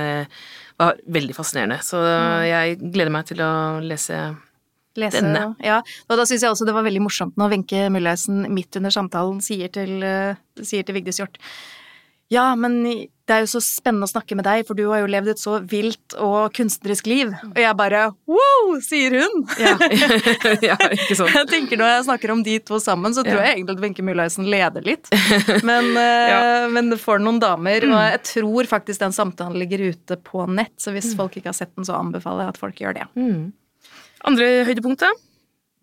var 0.78 0.98
veldig 1.10 1.34
fascinerende. 1.34 1.80
Så 1.82 1.98
jeg 2.46 2.78
gleder 2.84 3.14
meg 3.14 3.26
til 3.32 3.42
å 3.42 3.52
lese 3.82 4.20
Lese, 4.96 5.20
Denne. 5.20 5.50
Ja, 5.64 5.80
og 6.08 6.18
da 6.18 6.24
syns 6.28 6.44
jeg 6.44 6.52
også 6.52 6.66
det 6.68 6.74
var 6.76 6.86
veldig 6.86 7.02
morsomt 7.04 7.36
når 7.40 7.52
Wenche 7.52 7.86
Mullaisen 7.92 8.46
midt 8.52 8.78
under 8.80 8.94
samtalen 8.94 9.42
sier 9.44 9.72
til, 9.72 9.98
eh, 10.02 10.38
sier 10.64 10.86
til 10.86 10.96
Vigdis 10.96 11.20
Hjorth 11.20 11.40
Ja, 12.32 12.54
men 12.58 12.80
det 13.26 13.34
er 13.34 13.42
jo 13.42 13.48
så 13.50 13.60
spennende 13.62 14.06
å 14.06 14.10
snakke 14.10 14.36
med 14.38 14.46
deg, 14.46 14.64
for 14.66 14.78
du 14.78 14.84
har 14.90 15.00
jo 15.02 15.08
levd 15.10 15.28
et 15.32 15.40
så 15.42 15.56
vilt 15.66 16.14
og 16.22 16.52
kunstnerisk 16.54 17.06
liv. 17.10 17.30
Og 17.52 17.58
jeg 17.58 17.74
bare 17.78 18.04
wow, 18.30 18.72
sier 18.82 19.14
hun! 19.18 19.44
Ja, 19.62 19.74
ja 20.70 20.76
ikke 20.94 21.16
sant. 21.18 21.34
Jeg 21.34 21.48
tenker 21.50 21.78
Når 21.80 21.92
jeg 21.92 22.06
snakker 22.08 22.32
om 22.34 22.42
de 22.46 22.56
to 22.66 22.78
sammen, 22.82 23.14
så 23.14 23.22
tror 23.26 23.40
Ja. 23.40 23.48
jeg 23.50 23.58
egentlig 23.60 23.76
at 23.78 23.82
Wenche 23.84 24.06
Mullaisen 24.06 24.46
leder 24.50 24.86
litt. 24.86 25.10
Men, 25.70 25.92
eh, 25.98 26.30
Ja. 26.30 26.40
men 26.70 26.90
for 27.02 27.22
noen 27.22 27.38
damer 27.42 27.86
Og 27.86 27.94
jeg 27.98 28.22
tror 28.30 28.70
faktisk 28.70 29.02
den 29.02 29.14
samtalen 29.14 29.58
ligger 29.58 29.86
ute 29.90 30.18
på 30.22 30.46
nett, 30.50 30.74
så 30.82 30.94
hvis 30.94 31.14
folk 31.18 31.38
ikke 31.38 31.50
har 31.50 31.58
sett 31.58 31.74
den, 31.74 31.86
så 31.86 31.98
anbefaler 31.98 32.46
jeg 32.46 32.54
at 32.56 32.62
folk 32.62 32.82
gjør 32.82 32.98
det. 33.00 33.06
Mm. 33.18 33.52
Andre 34.26 34.50
høydepunkt, 34.66 35.02
da? 35.02 35.10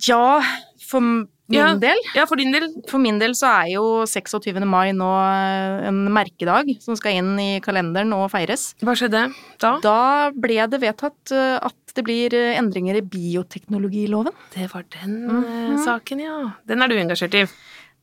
Ja, 0.07 0.41
for 0.83 1.27
min 1.53 1.61
Ja. 1.61 1.75
del 1.79 2.01
Ja, 2.17 2.25
for 2.29 2.35
din 2.41 2.51
del. 2.55 2.67
For 2.89 2.99
min 2.99 3.19
del 3.21 3.35
så 3.37 3.47
er 3.63 3.71
jo 3.75 3.85
26. 4.09 4.59
mai 4.65 4.91
nå 4.97 5.09
eh, 5.21 5.87
en 5.89 6.03
merkedag 6.13 6.73
som 6.83 6.97
skal 6.99 7.19
inn 7.21 7.31
i 7.39 7.59
kalenderen 7.63 8.11
og 8.17 8.27
feires. 8.33 8.73
Hva 8.83 8.95
skjedde 8.97 9.27
da? 9.61 9.77
Da 9.85 9.97
ble 10.35 10.65
det 10.67 10.81
vedtatt 10.83 11.31
eh, 11.35 11.59
at 11.61 11.75
det 11.93 12.03
blir 12.07 12.33
eh, 12.33 12.57
endringer 12.57 12.97
i 12.97 13.05
bioteknologiloven. 13.05 14.33
Det 14.55 14.67
var 14.73 14.83
den 14.97 15.15
eh, 15.29 15.77
saken, 15.85 16.19
ja. 16.25 16.37
Den 16.67 16.81
er 16.81 16.89
du 16.91 16.95
engasjert 16.97 17.35
i. 17.37 17.45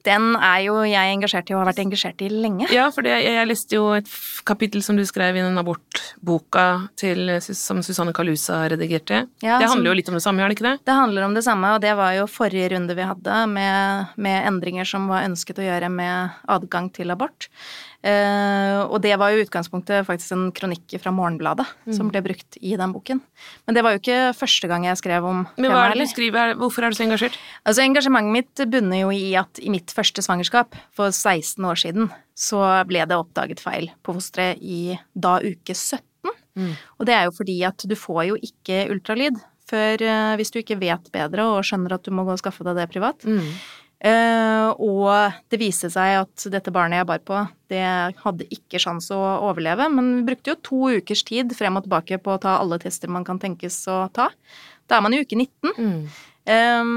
Den 0.06 0.34
er 0.36 0.62
jo 0.64 0.78
jeg 0.88 1.14
engasjert 1.14 1.50
i 1.50 1.54
og 1.54 1.60
har 1.60 1.68
vært 1.72 1.82
engasjert 1.84 2.22
i 2.24 2.28
lenge. 2.32 2.68
Ja, 2.72 2.86
for 2.94 3.02
jeg, 3.04 3.24
jeg 3.26 3.48
leste 3.50 3.76
jo 3.76 3.90
et 3.98 4.08
kapittel 4.48 4.82
som 4.82 4.96
du 4.96 5.04
skrev 5.04 5.36
i 5.36 5.42
den 5.44 5.58
abortboka 5.60 6.88
til, 7.00 7.34
som 7.42 7.82
Susanne 7.84 8.14
Kalusa 8.16 8.62
redigerte. 8.72 9.26
Ja, 9.44 9.58
det 9.58 9.68
som- 9.68 9.76
handler 9.76 9.90
jo 9.92 9.96
litt 10.00 10.08
om 10.08 10.14
det 10.16 10.22
samme, 10.24 10.40
gjør 10.40 10.48
det 10.48 10.56
ikke 10.58 10.68
det? 10.70 10.84
Det 10.88 10.94
handler 10.96 11.22
om 11.24 11.34
det 11.34 11.44
samme, 11.44 11.74
og 11.74 11.80
det 11.84 11.94
var 11.96 12.14
jo 12.16 12.26
forrige 12.26 12.70
runde 12.72 12.94
vi 12.96 13.02
hadde 13.02 13.46
med, 13.52 14.06
med 14.16 14.46
endringer 14.48 14.86
som 14.88 15.06
var 15.08 15.24
ønsket 15.28 15.58
å 15.60 15.66
gjøre 15.68 15.90
med 15.90 16.30
adgang 16.48 16.90
til 16.92 17.10
abort. 17.10 17.48
Eh, 18.00 18.78
og 18.88 18.96
det 19.04 19.12
var 19.20 19.34
jo 19.34 19.42
utgangspunktet 19.44 20.06
faktisk 20.08 20.32
en 20.32 20.46
kronikk 20.56 20.94
fra 21.02 21.12
Morgenbladet 21.12 21.66
som 21.92 22.08
ble 22.08 22.22
brukt 22.24 22.56
i 22.64 22.72
den 22.80 22.94
boken. 22.94 23.20
Men 23.68 23.76
det 23.76 23.82
var 23.84 23.92
jo 23.92 24.00
ikke 24.00 24.20
første 24.38 24.70
gang 24.70 24.86
jeg 24.88 24.96
skrev 25.02 25.26
om 25.28 25.42
Men 25.60 25.70
hva 25.74 25.82
er 25.90 25.94
det 25.98 26.06
du 26.06 26.12
skriver? 26.14 26.54
Er- 26.54 26.58
Hvorfor 26.60 26.86
er 26.86 26.90
du 26.90 26.96
så 26.96 27.04
engasjert? 27.04 27.36
Altså, 27.64 27.84
engasjementet 27.84 28.32
mitt 28.32 28.64
bunner 28.72 29.02
jo 29.02 29.10
i 29.12 29.34
at 29.36 29.60
i 29.60 29.68
mitt 29.68 29.92
første 29.92 30.24
svangerskap 30.24 30.74
for 30.96 31.12
16 31.12 31.60
år 31.68 31.76
siden, 31.76 32.08
så 32.34 32.62
ble 32.88 33.04
det 33.04 33.18
oppdaget 33.20 33.60
feil 33.60 33.90
på 34.02 34.16
fosteret 34.16 34.56
i 34.64 34.96
da 35.14 35.36
uke 35.44 35.76
17. 35.76 36.00
Mm. 36.56 36.72
Og 36.98 37.06
det 37.06 37.14
er 37.14 37.28
jo 37.28 37.36
fordi 37.36 37.58
at 37.68 37.84
du 37.86 37.94
får 37.96 38.24
jo 38.30 38.40
ikke 38.40 38.88
ultralyd 38.94 39.36
før 39.70 40.02
eh, 40.02 40.32
hvis 40.40 40.50
du 40.50 40.58
ikke 40.58 40.80
vet 40.80 41.12
bedre 41.12 41.44
og 41.52 41.60
skjønner 41.68 41.92
at 41.94 42.02
du 42.02 42.10
må 42.16 42.24
gå 42.26 42.32
og 42.34 42.40
skaffe 42.40 42.64
deg 42.66 42.80
det 42.80 42.88
privat. 42.90 43.22
Mm. 43.28 43.52
Eh, 44.00 44.68
og 44.80 45.40
det 45.52 45.58
viste 45.60 45.90
seg 45.92 46.22
at 46.22 46.44
dette 46.52 46.72
barnet 46.72 47.02
jeg 47.02 47.08
bar 47.10 47.20
på, 47.26 47.40
det 47.68 47.84
hadde 48.22 48.48
ikke 48.54 48.80
sjans 48.80 49.10
å 49.12 49.18
overleve, 49.50 49.90
men 49.92 50.14
vi 50.18 50.26
brukte 50.30 50.54
jo 50.54 50.60
to 50.64 50.80
ukers 51.00 51.22
tid 51.28 51.52
frem 51.56 51.76
og 51.76 51.84
tilbake 51.84 52.20
på 52.22 52.34
å 52.34 52.40
ta 52.40 52.56
alle 52.62 52.80
tester 52.80 53.12
man 53.12 53.26
kan 53.28 53.40
tenkes 53.42 53.82
å 53.92 54.06
ta. 54.16 54.30
Da 54.88 54.98
er 54.98 55.04
man 55.04 55.14
i 55.14 55.20
uke 55.20 55.36
19. 55.36 55.76
Mm. 55.76 56.00
Eh, 56.48 56.94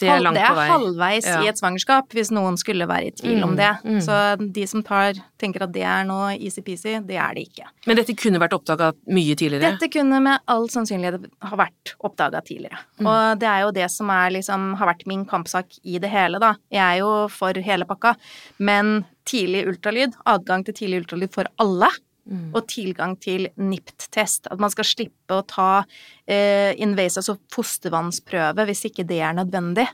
Det 0.00 0.08
er 0.10 0.20
langt 0.20 0.34
det 0.34 0.42
er 0.42 0.48
på 0.50 0.54
vei. 0.58 0.68
halvveis 0.68 1.26
Ja. 1.28 1.42
i 1.44 1.46
et 1.48 1.56
svangerskap, 1.60 2.08
hvis 2.10 2.30
noen 2.34 2.56
skulle 2.58 2.86
være 2.88 3.06
i 3.06 3.10
tvil 3.12 3.44
om 3.44 3.50
Mm, 3.54 3.56
det. 3.56 3.70
mm. 3.84 4.00
Så 4.02 4.52
de 4.52 4.66
som 4.66 4.82
tar, 4.82 5.14
tenker 5.38 5.62
at 5.62 5.72
det 5.72 5.82
er 5.84 6.04
noe 6.04 6.32
easy-peasy, 6.36 6.98
det 7.06 7.16
er 7.16 7.34
det 7.34 7.46
ikke. 7.48 7.66
Men 7.86 7.96
dette 7.96 8.16
kunne 8.16 8.40
vært 8.40 8.56
oppdaga 8.58 8.92
mye 9.06 9.36
tidligere? 9.36 9.78
Dette 9.78 9.88
kunne 9.92 10.20
med 10.20 10.40
all 10.48 10.66
sannsynlighet 10.68 11.28
ha 11.42 11.56
vært 11.56 11.94
oppdaga 12.02 12.42
tidligere. 12.44 12.78
Mm. 12.98 13.06
Og 13.06 13.38
det 13.38 13.46
er 13.48 13.60
jo 13.62 13.70
det 13.70 13.90
som 13.90 14.10
er 14.10 14.30
liksom, 14.30 14.74
har 14.76 14.86
vært 14.88 15.06
min 15.06 15.24
kampsak 15.24 15.66
i 15.84 15.98
det 15.98 16.10
hele, 16.10 16.40
da. 16.40 16.56
Jeg 16.72 16.82
er 16.82 16.98
jo 17.00 17.28
for 17.28 17.52
hele 17.54 17.84
pakka. 17.84 18.16
Men 18.58 19.04
tidlig 19.24 19.66
ultralyd, 19.68 20.12
adgang 20.26 20.64
til 20.64 20.74
tidlig 20.74 21.04
ultralyd 21.06 21.32
for 21.32 21.44
alle, 21.58 21.88
Mm. 22.24 22.54
og 22.56 22.66
tilgang 22.72 23.18
til 23.20 23.48
NIPT-test. 23.60 24.46
At 24.50 24.58
man 24.62 24.70
skal 24.72 24.86
slippe 24.88 25.36
å 25.36 25.44
ta 25.44 25.84
eh, 26.26 26.72
invasive, 26.80 27.20
altså 27.20 27.36
fostervannsprøve, 27.52 28.64
hvis 28.68 28.86
ikke 28.88 29.04
det 29.08 29.20
er 29.20 29.36
nødvendig. 29.36 29.84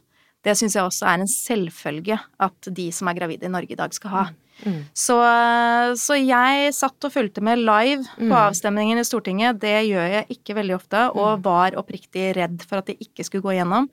Det 0.46 0.54
syns 0.56 0.76
jeg 0.78 0.86
også 0.86 1.08
er 1.10 1.18
en 1.20 1.28
selvfølge 1.28 2.16
at 2.40 2.70
de 2.72 2.86
som 2.94 3.10
er 3.10 3.18
gravide 3.18 3.44
i 3.44 3.52
Norge 3.52 3.74
i 3.74 3.80
dag, 3.80 3.92
skal 3.92 4.10
ha. 4.14 4.22
Mm. 4.64 4.78
Så, 4.96 5.16
så 6.00 6.16
jeg 6.20 6.72
satt 6.76 7.06
og 7.08 7.12
fulgte 7.12 7.42
med 7.44 7.60
live 7.64 8.04
på 8.16 8.28
Mm. 8.30 8.38
avstemningen 8.46 9.00
i 9.00 9.04
Stortinget. 9.04 9.60
Det 9.60 9.74
gjør 9.88 10.08
jeg 10.14 10.26
ikke 10.36 10.56
veldig 10.60 10.76
ofte, 10.76 11.04
og 11.16 11.42
var 11.44 11.76
oppriktig 11.80 12.30
redd 12.36 12.62
for 12.62 12.78
at 12.80 12.86
det 12.92 12.98
ikke 13.00 13.24
skulle 13.26 13.42
gå 13.50 13.58
gjennom. 13.58 13.88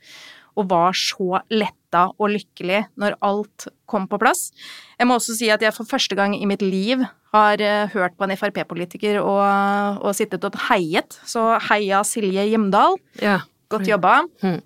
Og 0.58 0.69
var 0.69 0.93
så 0.93 1.41
letta 1.88 2.12
og 2.19 2.30
lykkelig 2.32 2.86
når 3.00 3.15
alt 3.23 3.67
kom 3.88 4.08
på 4.08 4.19
plass. 4.19 4.52
Jeg 5.00 5.08
må 5.08 5.15
også 5.17 5.36
si 5.38 5.50
at 5.50 5.62
jeg 5.63 5.73
for 5.73 5.86
første 5.88 6.15
gang 6.15 6.36
i 6.36 6.45
mitt 6.45 6.62
liv 6.62 7.00
har 7.34 7.60
eh, 7.62 7.88
hørt 7.93 8.17
på 8.17 8.23
en 8.28 8.36
Frp-politiker 8.38 9.19
og, 9.21 10.02
og 10.04 10.15
sittet 10.15 10.43
og 10.43 10.56
heiet. 10.69 11.17
Så 11.28 11.58
heia 11.69 12.02
Silje 12.04 12.43
Hjemdal. 12.50 12.97
Ja. 13.21 13.39
Godt 13.69 13.88
jobba. 13.88 14.21
Mm. 14.43 14.62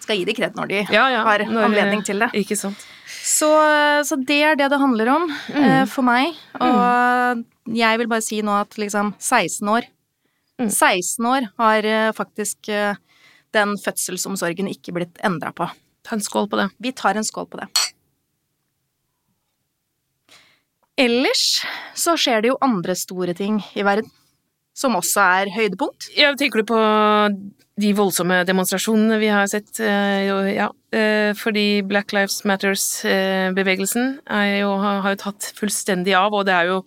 Skal 0.00 0.16
gi 0.20 0.24
de 0.24 0.34
kred 0.34 0.54
når 0.56 0.68
de 0.70 0.82
Ja, 0.90 1.08
ja. 1.10 1.22
har 1.26 1.40
anledning 1.46 2.02
til 2.06 2.18
det. 2.22 2.30
Ikke 2.34 2.56
sant. 2.56 2.78
Så, 3.06 3.48
så 4.08 4.16
det 4.26 4.40
er 4.42 4.56
det 4.56 4.70
det 4.72 4.78
handler 4.80 5.10
om 5.14 5.28
eh, 5.54 5.84
for 5.90 6.02
meg. 6.06 6.34
Og 6.58 7.44
jeg 7.76 7.98
vil 8.00 8.08
bare 8.10 8.24
si 8.24 8.40
nå 8.42 8.54
at 8.64 8.74
liksom 8.78 9.14
16 9.18 9.68
år 9.76 9.88
Mm. 10.58 10.72
16 10.74 11.22
år 11.30 11.44
har 11.62 11.86
eh, 11.86 12.08
faktisk 12.18 12.66
eh, 12.74 12.96
den 13.54 13.76
fødselsomsorgen 13.78 14.66
ikke 14.66 14.90
blitt 14.96 15.20
endra 15.22 15.52
på. 15.54 15.68
Ta 16.06 16.16
en 16.16 16.22
skål 16.24 16.48
på 16.48 16.56
det. 16.60 16.68
Vi 16.78 16.92
tar 16.92 17.18
en 17.18 17.24
skål 17.26 17.46
på 17.50 17.60
det. 17.60 17.68
Ellers 20.98 21.42
så 21.94 22.16
skjer 22.18 22.42
det 22.42 22.50
jo 22.50 22.58
andre 22.64 22.96
store 22.98 23.34
ting 23.38 23.60
i 23.78 23.84
verden, 23.86 24.08
som 24.74 24.96
også 24.98 25.22
er 25.44 25.52
høydepunkt. 25.54 26.08
Ja, 26.18 26.32
tenker 26.38 26.62
du 26.64 26.66
på 26.72 26.80
de 27.78 27.92
voldsomme 27.94 28.40
demonstrasjonene 28.48 29.20
vi 29.22 29.28
har 29.30 29.46
sett? 29.46 29.78
eh, 29.78 30.26
Ja, 30.56 30.68
eh, 30.90 31.34
fordi 31.38 31.82
Black 31.86 32.12
Lives 32.12 32.42
Matters-bevegelsen 32.44 34.18
har 34.26 34.48
jo 34.58 35.14
tatt 35.22 35.52
fullstendig 35.54 36.14
av, 36.18 36.34
og 36.34 36.46
det 36.46 36.54
er 36.54 36.66
jo 36.72 36.80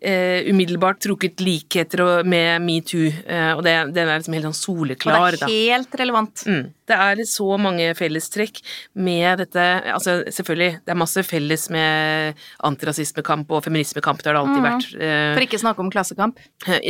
eh, 0.00 0.50
umiddelbart 0.50 1.00
trukket 1.02 1.40
likheter 1.44 2.02
med 2.26 2.62
metoo, 2.64 3.08
uh, 3.08 3.52
og 3.56 3.62
det, 3.66 3.74
den 3.96 4.08
er 4.08 4.20
liksom 4.20 4.36
helt 4.36 4.48
sånn 4.48 4.58
Og 5.06 5.36
det 5.36 5.48
er 5.48 5.54
helt 5.72 5.98
relevant. 6.00 6.44
Mm. 6.46 6.62
Det 6.86 7.00
er 7.06 7.22
så 7.28 7.48
mange 7.58 7.88
fellestrekk 7.98 8.60
med 8.94 9.40
dette 9.42 9.64
Altså 9.90 10.20
selvfølgelig, 10.30 10.80
det 10.86 10.92
er 10.92 10.98
masse 11.00 11.24
felles 11.26 11.66
med 11.74 12.46
antirasismekamp 12.68 13.50
og 13.50 13.64
feminismekamp, 13.66 14.22
det 14.22 14.30
har 14.30 14.38
det 14.38 14.44
alltid 14.44 14.66
vært. 14.68 14.88
Uh, 15.00 15.34
For 15.34 15.48
ikke 15.48 15.62
snakke 15.62 15.84
om 15.84 15.92
klassekamp. 15.92 16.40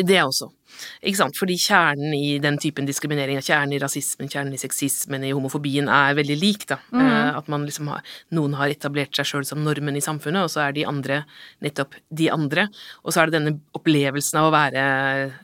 det 0.06 0.22
også. 0.22 0.50
Ikke 1.02 1.20
sant? 1.20 1.36
Fordi 1.38 1.56
kjernen 1.60 2.14
i 2.16 2.38
den 2.42 2.58
typen 2.62 2.86
diskriminering, 2.88 3.38
kjernen 3.44 3.76
i 3.76 3.80
rasismen, 3.82 4.28
kjernen 4.32 4.54
i 4.56 4.60
sexismen, 4.60 5.24
i 5.26 5.32
homofobien, 5.36 5.88
er 5.88 6.16
veldig 6.18 6.36
lik, 6.40 6.66
da. 6.70 6.78
Mm. 6.92 7.36
At 7.36 7.48
man 7.52 7.66
liksom 7.66 7.90
har 7.92 8.02
Noen 8.36 8.54
har 8.58 8.72
etablert 8.72 9.14
seg 9.16 9.26
sjøl 9.28 9.46
som 9.46 9.62
normen 9.64 9.96
i 9.96 10.02
samfunnet, 10.04 10.46
og 10.46 10.50
så 10.52 10.66
er 10.66 10.72
de 10.76 10.84
andre 10.88 11.22
nettopp 11.64 11.94
de 12.10 12.28
andre. 12.32 12.66
Og 13.04 13.14
så 13.14 13.22
er 13.22 13.30
det 13.30 13.38
denne 13.38 13.54
opplevelsen 13.76 14.40
av 14.40 14.48
å 14.48 14.54
være 14.54 14.84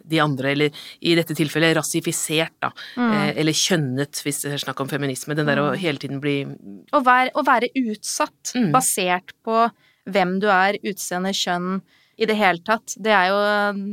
de 0.09 0.21
andre, 0.23 0.53
eller 0.53 0.83
i 1.01 1.14
dette 1.18 1.37
tilfellet 1.38 1.77
rasifisert, 1.79 2.55
da. 2.62 2.73
Mm. 2.97 3.12
eller 3.38 3.53
kjønnet, 3.57 4.23
hvis 4.25 4.42
det 4.42 4.53
er 4.53 4.62
snakk 4.64 4.81
om 4.83 4.90
feminisme. 4.90 5.37
Den 5.38 5.47
der 5.49 5.61
å 5.62 5.71
hele 5.79 5.99
tiden 6.03 6.21
bli 6.23 6.42
Å 6.92 7.01
være, 7.05 7.31
å 7.35 7.45
være 7.47 7.71
utsatt 7.79 8.53
Mm. 8.55 8.73
basert 8.73 9.33
på 9.45 9.71
hvem 10.11 10.40
du 10.40 10.49
er, 10.51 10.79
utseende, 10.83 11.31
kjønn, 11.33 11.81
i 12.22 12.28
det 12.30 12.37
hele 12.38 12.62
tatt. 12.66 12.94
Det 13.02 13.12
er 13.12 13.28
jo 13.32 13.38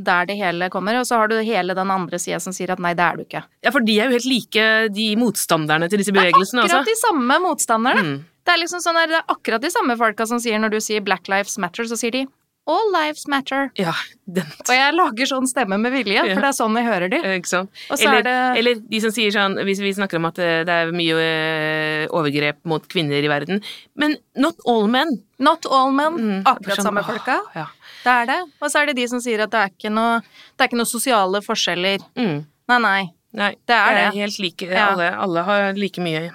der 0.06 0.28
det 0.30 0.36
hele 0.38 0.70
kommer. 0.72 0.98
Og 1.00 1.06
så 1.08 1.18
har 1.20 1.30
du 1.32 1.36
hele 1.42 1.74
den 1.76 1.90
andre 1.94 2.20
sida 2.22 2.38
som 2.42 2.54
sier 2.56 2.72
at 2.74 2.82
nei, 2.82 2.94
det 2.98 3.06
er 3.06 3.20
du 3.20 3.24
ikke. 3.26 3.44
Ja, 3.66 3.72
for 3.74 3.84
de 3.84 3.98
er 3.98 4.08
jo 4.10 4.16
helt 4.18 4.28
like 4.30 4.66
de 4.94 5.08
motstanderne 5.20 5.90
til 5.90 6.02
disse 6.02 6.14
bevegelsene 6.14 6.64
Det 6.66 6.70
er 6.72 6.80
Akkurat 6.80 6.92
de 6.94 6.98
samme 7.02 7.40
motstanderne. 7.44 8.04
Mm. 8.06 8.18
Det 8.46 8.54
er 8.54 8.62
liksom 8.62 8.80
sånn 8.82 8.96
der, 9.02 9.10
det 9.12 9.18
er 9.20 9.32
akkurat 9.36 9.62
de 9.62 9.70
samme 9.70 9.96
folka 10.00 10.26
som 10.26 10.40
sier 10.42 10.58
når 10.62 10.76
du 10.76 10.80
sier 10.84 11.02
Black 11.04 11.28
Lives 11.28 11.58
Matter, 11.60 11.84
så 11.90 11.98
sier 12.00 12.14
de 12.14 12.26
All 12.70 12.90
lives 12.92 13.24
matter. 13.26 13.70
Ja, 13.80 13.94
den 14.30 14.44
Og 14.68 14.70
jeg 14.74 14.94
lager 14.94 15.26
sånn 15.26 15.48
stemme 15.48 15.78
med 15.80 15.94
vilje, 15.94 16.20
for 16.20 16.42
det 16.44 16.50
er 16.50 16.54
sånn 16.54 16.76
jeg 16.78 16.86
hører 16.86 17.10
de. 17.10 17.18
Eh, 17.24 17.40
Eller, 17.40 18.18
er 18.18 18.22
det- 18.22 18.58
eller 18.60 18.74
de 18.92 19.00
som 19.00 19.10
sier 19.10 19.32
sånn, 19.34 19.56
hvis 19.64 19.80
vi 19.80 19.92
snakker 19.96 20.20
om 20.20 20.26
at 20.28 20.38
eh, 20.38 20.62
det 20.68 20.68
er 20.76 20.92
mye 20.92 21.16
eh, 21.24 22.06
overgrep 22.12 22.60
mot 22.64 22.86
kvinner 22.86 23.24
i 23.24 23.32
verden, 23.32 23.62
men 23.96 24.16
not 24.36 24.56
all 24.66 24.86
men. 24.86 25.22
Not 25.40 25.64
all 25.66 25.90
men. 25.90 26.12
Mm, 26.20 26.42
Akkurat 26.44 26.76
sånn, 26.76 26.84
samme 26.92 27.00
åh, 27.00 27.08
folka. 27.10 27.40
Ja. 27.56 27.66
Det 28.04 28.12
er 28.16 28.28
det. 28.30 28.40
Og 28.60 28.70
så 28.72 28.82
er 28.82 28.90
det 28.90 28.98
de 29.00 29.06
som 29.12 29.20
sier 29.22 29.42
at 29.44 29.52
det 29.52 29.60
er 29.60 29.72
ikke 29.74 29.92
noe, 29.92 30.20
det 30.56 30.64
er 30.64 30.70
ikke 30.70 30.80
noe 30.80 30.88
sosiale 30.88 31.42
forskjeller. 31.44 32.04
Mm. 32.18 32.44
Nei, 32.70 32.78
nei. 32.84 33.00
Nei, 33.30 33.52
Det 33.62 33.76
er 33.76 33.94
det. 33.94 34.00
er 34.08 34.14
helt 34.24 34.38
like. 34.42 34.66
Ja. 34.66 34.88
Alle, 34.90 35.04
alle 35.22 35.42
har 35.46 35.76
like 35.78 36.02
mye. 36.02 36.32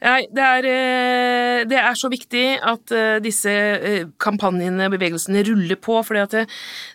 Nei, 0.00 0.22
det 0.32 0.40
er, 0.46 0.68
eh, 0.70 1.64
det 1.68 1.76
er 1.76 1.98
så 2.00 2.08
viktig 2.08 2.44
at 2.64 2.94
eh, 2.96 3.18
disse 3.20 3.52
kampanjene 4.16 4.86
og 4.88 4.94
bevegelsene, 4.94 5.42
ruller 5.50 5.76
på, 5.76 5.98
fordi 6.06 6.22
at 6.22 6.36
det, 6.38 6.46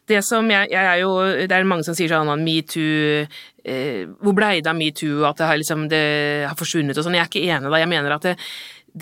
det 0.10 0.24
som 0.26 0.50
jeg, 0.50 0.72
jeg 0.74 0.90
er 0.96 0.98
jo 1.04 1.12
Det 1.46 1.52
er 1.54 1.70
mange 1.70 1.86
som 1.86 1.94
sier 1.94 2.10
sånn 2.10 2.42
metoo 2.42 3.28
eh, 3.62 4.02
Hvor 4.18 4.34
blei 4.34 4.64
det 4.66 4.72
av 4.74 4.80
metoo, 4.80 5.22
at 5.30 5.38
det 5.38 5.46
har, 5.52 5.62
liksom, 5.62 5.86
det 5.94 6.04
har 6.50 6.58
forsvunnet 6.58 6.98
og 6.98 7.06
sånn. 7.06 7.20
Jeg 7.20 7.28
er 7.28 7.30
ikke 7.30 7.46
enig 7.46 7.70
da. 7.70 7.84
Jeg 7.84 7.94
mener 7.94 8.18
at 8.18 8.26
det, 8.26 8.36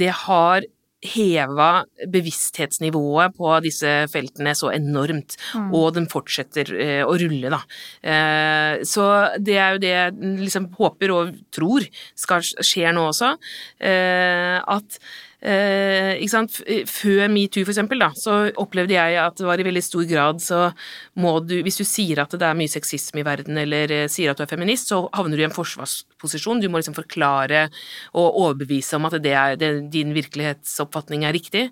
det 0.03 0.11
har 0.25 0.67
heva 1.03 1.83
bevissthetsnivået 2.11 3.35
på 3.37 3.51
disse 3.65 3.91
feltene 4.11 4.53
så 4.57 4.71
enormt, 4.73 5.37
og 5.75 5.93
den 5.97 6.07
fortsetter 6.11 6.71
eh, 6.77 7.01
å 7.03 7.17
rulle, 7.19 7.51
da. 7.53 7.59
Eh, 8.01 8.83
så 8.87 9.09
det 9.39 9.57
er 9.59 9.75
jo 9.75 9.83
det 9.83 9.93
jeg 9.93 10.33
liksom 10.45 10.71
håper 10.79 11.15
og 11.15 11.35
tror 11.53 11.85
skal 12.19 12.43
skje 12.43 12.95
nå 12.95 13.09
også, 13.11 13.33
eh, 13.83 14.57
at 14.63 14.99
Eh, 15.43 16.21
ikke 16.23 16.31
sant? 16.31 16.55
Før 16.87 17.25
metoo, 17.27 17.65
for 17.65 17.73
eksempel, 17.73 17.99
da, 17.99 18.09
så 18.15 18.35
opplevde 18.61 18.95
jeg 18.95 19.17
at 19.19 19.35
det 19.41 19.47
var 19.47 19.59
i 19.59 19.65
veldig 19.67 19.81
stor 19.83 20.05
grad 20.07 20.39
så 20.39 20.59
må 21.19 21.33
du 21.43 21.57
Hvis 21.65 21.77
du 21.81 21.83
sier 21.83 22.21
at 22.23 22.31
det 22.31 22.45
er 22.47 22.55
mye 22.55 22.71
sexisme 22.71 23.19
i 23.19 23.25
verden, 23.27 23.57
eller 23.59 23.91
eh, 23.91 24.07
sier 24.11 24.31
at 24.31 24.39
du 24.39 24.45
er 24.45 24.51
feminist, 24.51 24.87
så 24.93 25.01
havner 25.13 25.35
du 25.37 25.43
i 25.43 25.47
en 25.47 25.53
forsvarsposisjon. 25.55 26.61
Du 26.63 26.69
må 26.71 26.79
liksom 26.79 26.95
forklare 26.95 27.65
og 28.15 28.39
overbevise 28.45 28.95
om 28.95 29.05
at 29.09 29.17
det 29.23 29.33
er, 29.35 29.57
det, 29.59 29.71
din 29.91 30.13
virkelighetsoppfatning 30.15 31.25
er 31.27 31.35
riktig. 31.35 31.65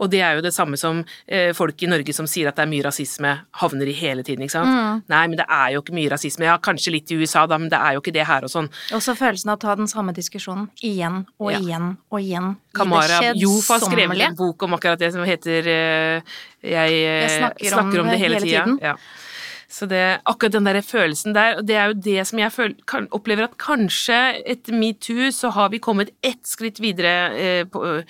Og 0.00 0.10
det 0.12 0.22
er 0.24 0.38
jo 0.38 0.44
det 0.48 0.54
samme 0.56 0.78
som 0.80 1.04
eh, 1.26 1.52
folk 1.56 1.82
i 1.84 1.90
Norge 1.90 2.14
som 2.16 2.26
sier 2.30 2.48
at 2.48 2.56
det 2.56 2.64
er 2.64 2.72
mye 2.72 2.86
rasisme, 2.88 3.34
havner 3.60 3.92
i 3.92 3.96
hele 3.98 4.24
tiden, 4.26 4.46
ikke 4.46 4.56
sant. 4.56 5.04
Nei, 5.10 5.24
men 5.28 5.36
det 5.40 5.46
er 5.52 5.74
jo 5.76 5.82
ikke 5.84 5.96
mye 5.96 6.12
rasisme. 6.14 6.48
Ja, 6.48 6.56
kanskje 6.62 6.94
litt 6.96 7.12
i 7.12 7.18
USA, 7.20 7.44
da, 7.50 7.58
men 7.60 7.68
det 7.72 7.78
er 7.78 7.96
jo 7.98 8.02
ikke 8.02 8.14
det 8.16 8.26
her 8.28 8.46
og 8.48 8.52
sånn. 8.52 8.70
Og 8.96 9.04
så 9.04 9.14
følelsen 9.18 9.52
av 9.52 9.60
å 9.60 9.62
ta 9.66 9.76
den 9.78 9.90
samme 9.90 10.14
diskusjonen 10.16 10.70
igjen 10.80 11.26
og 11.38 11.52
Ja. 11.52 11.60
igjen 11.60 11.96
og 12.10 12.20
igjen. 12.22 12.56
Kamara 12.78 13.17
det 13.24 13.32
Jof 13.42 13.70
har 13.74 13.84
skrevet 13.84 14.26
en 14.28 14.36
bok 14.38 14.62
om 14.66 14.76
akkurat 14.76 15.00
det 15.00 15.12
som 15.14 15.24
heter 15.26 15.68
uh, 15.68 16.36
Jeg, 16.62 16.98
eh, 16.98 17.24
Jeg 17.24 17.72
snakker 17.72 18.02
om 18.02 18.10
det 18.10 18.18
hele 18.20 18.38
hele 18.38 18.44
tida. 18.44 18.64
tiden. 18.64 18.78
Ja. 18.82 18.96
Så 19.68 19.84
det, 19.86 20.20
akkurat 20.24 20.54
den 20.56 20.64
der 20.64 20.80
følelsen 20.80 21.34
der, 21.36 21.58
og 21.60 21.66
det 21.68 21.76
er 21.76 21.90
jo 21.90 21.96
det 22.00 22.22
som 22.26 22.40
jeg 22.40 22.52
føl, 22.52 22.74
kan, 22.88 23.08
opplever 23.12 23.44
at 23.44 23.58
kanskje 23.60 24.16
etter 24.48 24.72
metoo 24.72 25.28
så 25.34 25.50
har 25.52 25.68
vi 25.74 25.80
kommet 25.84 26.14
ett 26.24 26.40
skritt 26.48 26.80
videre, 26.80 27.12
eh, 27.36 27.64
på, 27.68 28.00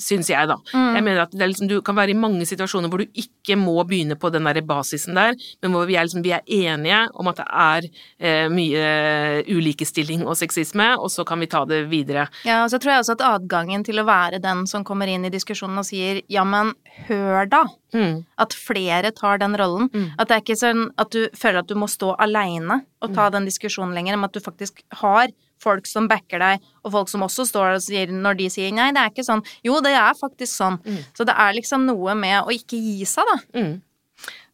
syns 0.00 0.30
jeg, 0.30 0.48
da. 0.50 0.56
Mm. 0.72 0.94
Jeg 0.96 1.04
mener 1.06 1.22
at 1.24 1.34
det 1.34 1.48
liksom, 1.50 1.68
du 1.70 1.78
kan 1.84 1.96
være 1.98 2.14
i 2.14 2.18
mange 2.18 2.46
situasjoner 2.48 2.90
hvor 2.92 3.02
du 3.02 3.18
ikke 3.18 3.56
må 3.58 3.76
begynne 3.88 4.16
på 4.20 4.30
den 4.32 4.46
der 4.48 4.62
basisen 4.66 5.18
der, 5.18 5.36
men 5.62 5.74
hvor 5.74 5.88
vi 5.88 5.96
er, 5.96 6.06
liksom, 6.06 6.24
vi 6.24 6.34
er 6.36 6.46
enige 6.46 7.02
om 7.18 7.30
at 7.30 7.42
det 7.42 7.48
er 7.48 7.88
eh, 8.18 8.46
mye 8.52 9.44
ulikestilling 9.50 10.24
og 10.26 10.38
sexisme, 10.40 10.92
og 10.98 11.12
så 11.12 11.26
kan 11.28 11.42
vi 11.42 11.50
ta 11.50 11.64
det 11.68 11.84
videre. 11.92 12.28
Ja, 12.48 12.62
og 12.64 12.72
så 12.72 12.80
tror 12.82 12.94
jeg 12.94 13.04
også 13.04 13.18
at 13.18 13.26
adgangen 13.32 13.86
til 13.86 14.02
å 14.02 14.06
være 14.08 14.42
den 14.42 14.66
som 14.70 14.86
kommer 14.86 15.10
inn 15.10 15.26
i 15.28 15.32
diskusjonen 15.32 15.82
og 15.82 15.88
sier 15.88 16.22
ja, 16.32 16.44
men 16.48 16.74
hør 17.08 17.48
da. 17.50 17.64
Mm. 17.92 18.22
At 18.40 18.54
flere 18.56 19.12
tar 19.12 19.40
den 19.42 19.56
rollen. 19.58 19.90
At 20.16 20.28
det 20.28 20.36
er 20.36 20.44
ikke 20.44 20.56
sånn 20.56 20.86
at 21.00 21.12
du 21.12 21.26
føler 21.36 21.60
at 21.60 21.68
du 21.68 21.76
må 21.78 21.88
stå 21.90 22.14
aleine 22.22 22.82
og 23.02 23.14
ta 23.16 23.28
den 23.34 23.48
diskusjonen 23.48 23.94
lenger, 23.96 24.16
men 24.16 24.30
at 24.30 24.36
du 24.36 24.40
faktisk 24.44 24.84
har 25.02 25.32
folk 25.62 25.86
som 25.88 26.08
backer 26.10 26.42
deg, 26.42 26.66
og 26.82 26.96
folk 26.96 27.12
som 27.12 27.24
også 27.26 27.46
står 27.48 27.76
og 27.76 27.84
sier 27.84 28.10
når 28.12 28.40
de 28.40 28.50
sier 28.52 28.74
nei, 28.74 28.90
det 28.94 29.04
er 29.04 29.14
ikke 29.14 29.26
sånn. 29.26 29.44
Jo, 29.66 29.78
det 29.84 29.94
er 29.94 30.18
faktisk 30.18 30.52
sånn. 30.52 30.80
Så 31.16 31.26
det 31.28 31.36
er 31.38 31.56
liksom 31.56 31.86
noe 31.88 32.16
med 32.18 32.42
å 32.42 32.54
ikke 32.54 32.80
gi 32.80 33.08
seg, 33.08 33.28
da. 33.30 33.62
Mm. 33.62 33.74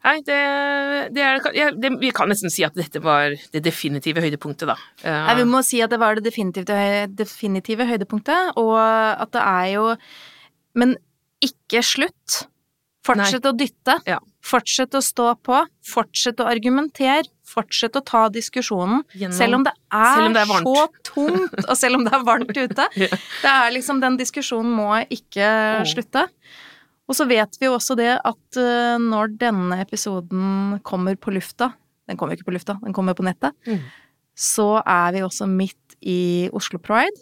Nei, 0.06 0.14
det, 0.22 0.36
det 1.12 1.22
er 1.26 1.40
ja, 1.56 1.68
det, 1.74 1.90
Vi 1.98 2.12
kan 2.14 2.30
nesten 2.30 2.52
si 2.54 2.62
at 2.64 2.76
dette 2.78 3.00
var 3.02 3.34
det 3.52 3.62
definitive 3.64 4.22
høydepunktet, 4.22 4.70
da. 4.70 4.76
Uh. 5.02 5.24
Nei, 5.26 5.34
vi 5.40 5.48
må 5.50 5.62
si 5.66 5.82
at 5.84 5.92
det 5.92 5.98
var 6.00 6.18
det 6.18 6.28
definitive, 6.28 6.78
definitive 7.18 7.88
høydepunktet, 7.88 8.54
og 8.60 8.78
at 8.78 9.34
det 9.34 9.42
er 9.42 9.66
jo 9.74 9.90
Men 10.78 10.94
ikke 11.42 11.82
slutt. 11.86 12.44
Fortsett 13.08 13.48
å 13.48 13.52
dytte. 13.56 13.96
Ja. 14.08 14.18
Fortsett 14.44 14.94
å 14.94 15.02
stå 15.04 15.32
på. 15.44 15.60
Fortsett 15.88 16.40
å 16.44 16.46
argumentere. 16.48 17.26
Fortsett 17.48 17.96
å 17.96 18.04
ta 18.04 18.26
diskusjonen. 18.32 19.02
Gjennom- 19.16 19.36
selv 19.36 19.58
om 19.58 19.64
det 19.64 19.72
er, 19.92 20.22
om 20.26 20.36
det 20.36 20.42
er 20.42 20.64
så 20.64 20.86
tungt, 21.08 21.60
og 21.64 21.76
selv 21.76 21.96
om 21.96 22.04
det 22.04 22.12
er 22.12 22.24
varmt 22.24 22.56
ute. 22.64 22.88
Ja. 23.00 23.08
Det 23.42 23.52
er 23.52 23.70
liksom 23.72 24.00
Den 24.04 24.18
diskusjonen 24.20 24.72
må 24.76 24.90
ikke 25.08 25.48
oh. 25.80 25.86
slutte. 25.88 26.28
Og 27.08 27.16
så 27.16 27.24
vet 27.28 27.56
vi 27.58 27.66
jo 27.66 27.76
også 27.78 27.96
det 27.96 28.10
at 28.20 28.58
eh, 28.60 28.98
når 29.00 29.32
denne 29.40 29.80
episoden 29.80 30.76
kommer 30.84 31.16
på 31.16 31.32
lufta 31.32 31.72
Den 32.08 32.18
kommer 32.20 32.36
ikke 32.36 32.50
på 32.50 32.54
lufta, 32.56 32.76
den 32.84 32.92
kommer 32.96 33.16
på 33.16 33.24
nettet. 33.24 33.56
Mm. 33.66 33.80
Så 34.36 34.78
er 34.84 35.12
vi 35.16 35.24
også 35.24 35.48
midt 35.48 35.96
i 36.00 36.48
Oslo 36.52 36.78
Pride. 36.78 37.16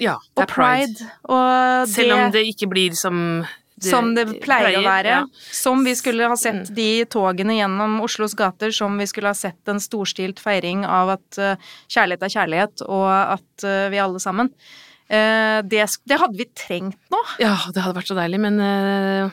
ja, 0.00 0.16
det 0.36 0.46
er 0.46 0.50
pride. 0.50 0.94
Pride. 0.94 1.10
Og 1.30 1.88
Selv 1.88 2.14
om 2.16 2.32
det 2.32 2.42
ikke 2.46 2.68
blir 2.70 2.94
som 2.98 3.44
som 3.82 4.14
det 4.16 4.24
pleier, 4.40 4.78
å 4.78 4.82
være. 4.86 5.04
ja. 5.04 5.24
Som 5.52 5.84
vi 5.84 5.94
skulle 5.94 6.28
ha 6.28 6.36
sett 6.36 6.70
Mm. 6.70 6.74
de 6.74 7.04
togene 7.04 7.58
gjennom 7.58 8.00
Oslos 8.00 8.34
gater, 8.34 8.70
som 8.72 8.96
vi 8.98 9.06
skulle 9.06 9.28
ha 9.28 9.34
sett 9.36 9.68
en 9.68 9.80
storstilt 9.80 10.40
feiring 10.40 10.84
av 10.86 11.10
at 11.18 11.38
eh, 11.38 11.56
kjærlighet 11.88 12.22
er 12.22 12.34
kjærlighet, 12.36 12.82
og 12.88 13.08
at 13.10 13.64
eh, 13.64 13.88
vi 13.92 13.98
alle 13.98 14.18
sammen. 14.22 14.50
Eh, 15.08 15.60
det, 15.62 15.84
det 16.08 16.18
hadde 16.18 16.36
vi 16.36 16.48
trengt 16.54 16.98
nå. 17.12 17.20
Ja, 17.38 17.56
det 17.72 17.82
hadde 17.84 17.98
vært 18.00 18.08
så 18.08 18.16
deilig, 18.18 18.40
men 18.40 18.60
uh... 18.60 19.30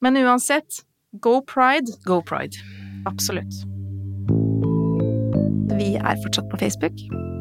Men 0.00 0.16
uansett, 0.20 0.82
go 1.20 1.40
pride. 1.40 1.88
go 2.04 2.20
pride. 2.20 2.56
Absolutt. 3.06 3.64
Vi 5.78 5.94
er 5.96 6.16
fortsatt 6.22 6.48
på 6.50 6.58
Facebook. 6.60 6.92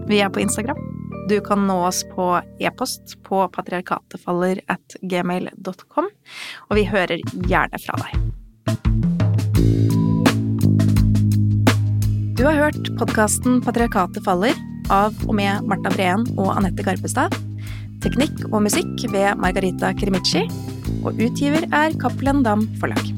Vi 0.07 0.19
er 0.23 0.29
på 0.29 0.39
Instagram. 0.39 0.79
Du 1.29 1.41
kan 1.41 1.67
nå 1.67 1.87
oss 1.87 2.03
på 2.15 2.41
e-post 2.59 3.23
på 3.23 3.49
patriarkatefaller.gmail.com, 3.55 6.05
og 6.67 6.75
vi 6.75 6.83
hører 6.89 7.17
gjerne 7.47 7.79
fra 7.79 7.95
deg. 8.01 8.11
Du 12.33 12.45
har 12.49 12.55
hørt 12.59 12.97
podkasten 12.99 13.61
Patriarkatet 13.63 14.23
faller 14.25 14.53
av 14.91 15.13
og 15.29 15.35
med 15.39 15.63
Marta 15.69 15.89
Breen 15.95 16.27
og 16.35 16.57
Anette 16.57 16.83
Garpestad. 16.83 17.31
Teknikk 18.03 18.37
og 18.49 18.63
musikk 18.67 18.95
ved 19.13 19.37
Margarita 19.39 19.93
Krimici, 19.95 20.43
og 21.07 21.15
utgiver 21.15 21.63
er 21.71 21.95
Cappelen 22.03 22.43
Dam 22.43 22.67
Forlag. 22.81 23.12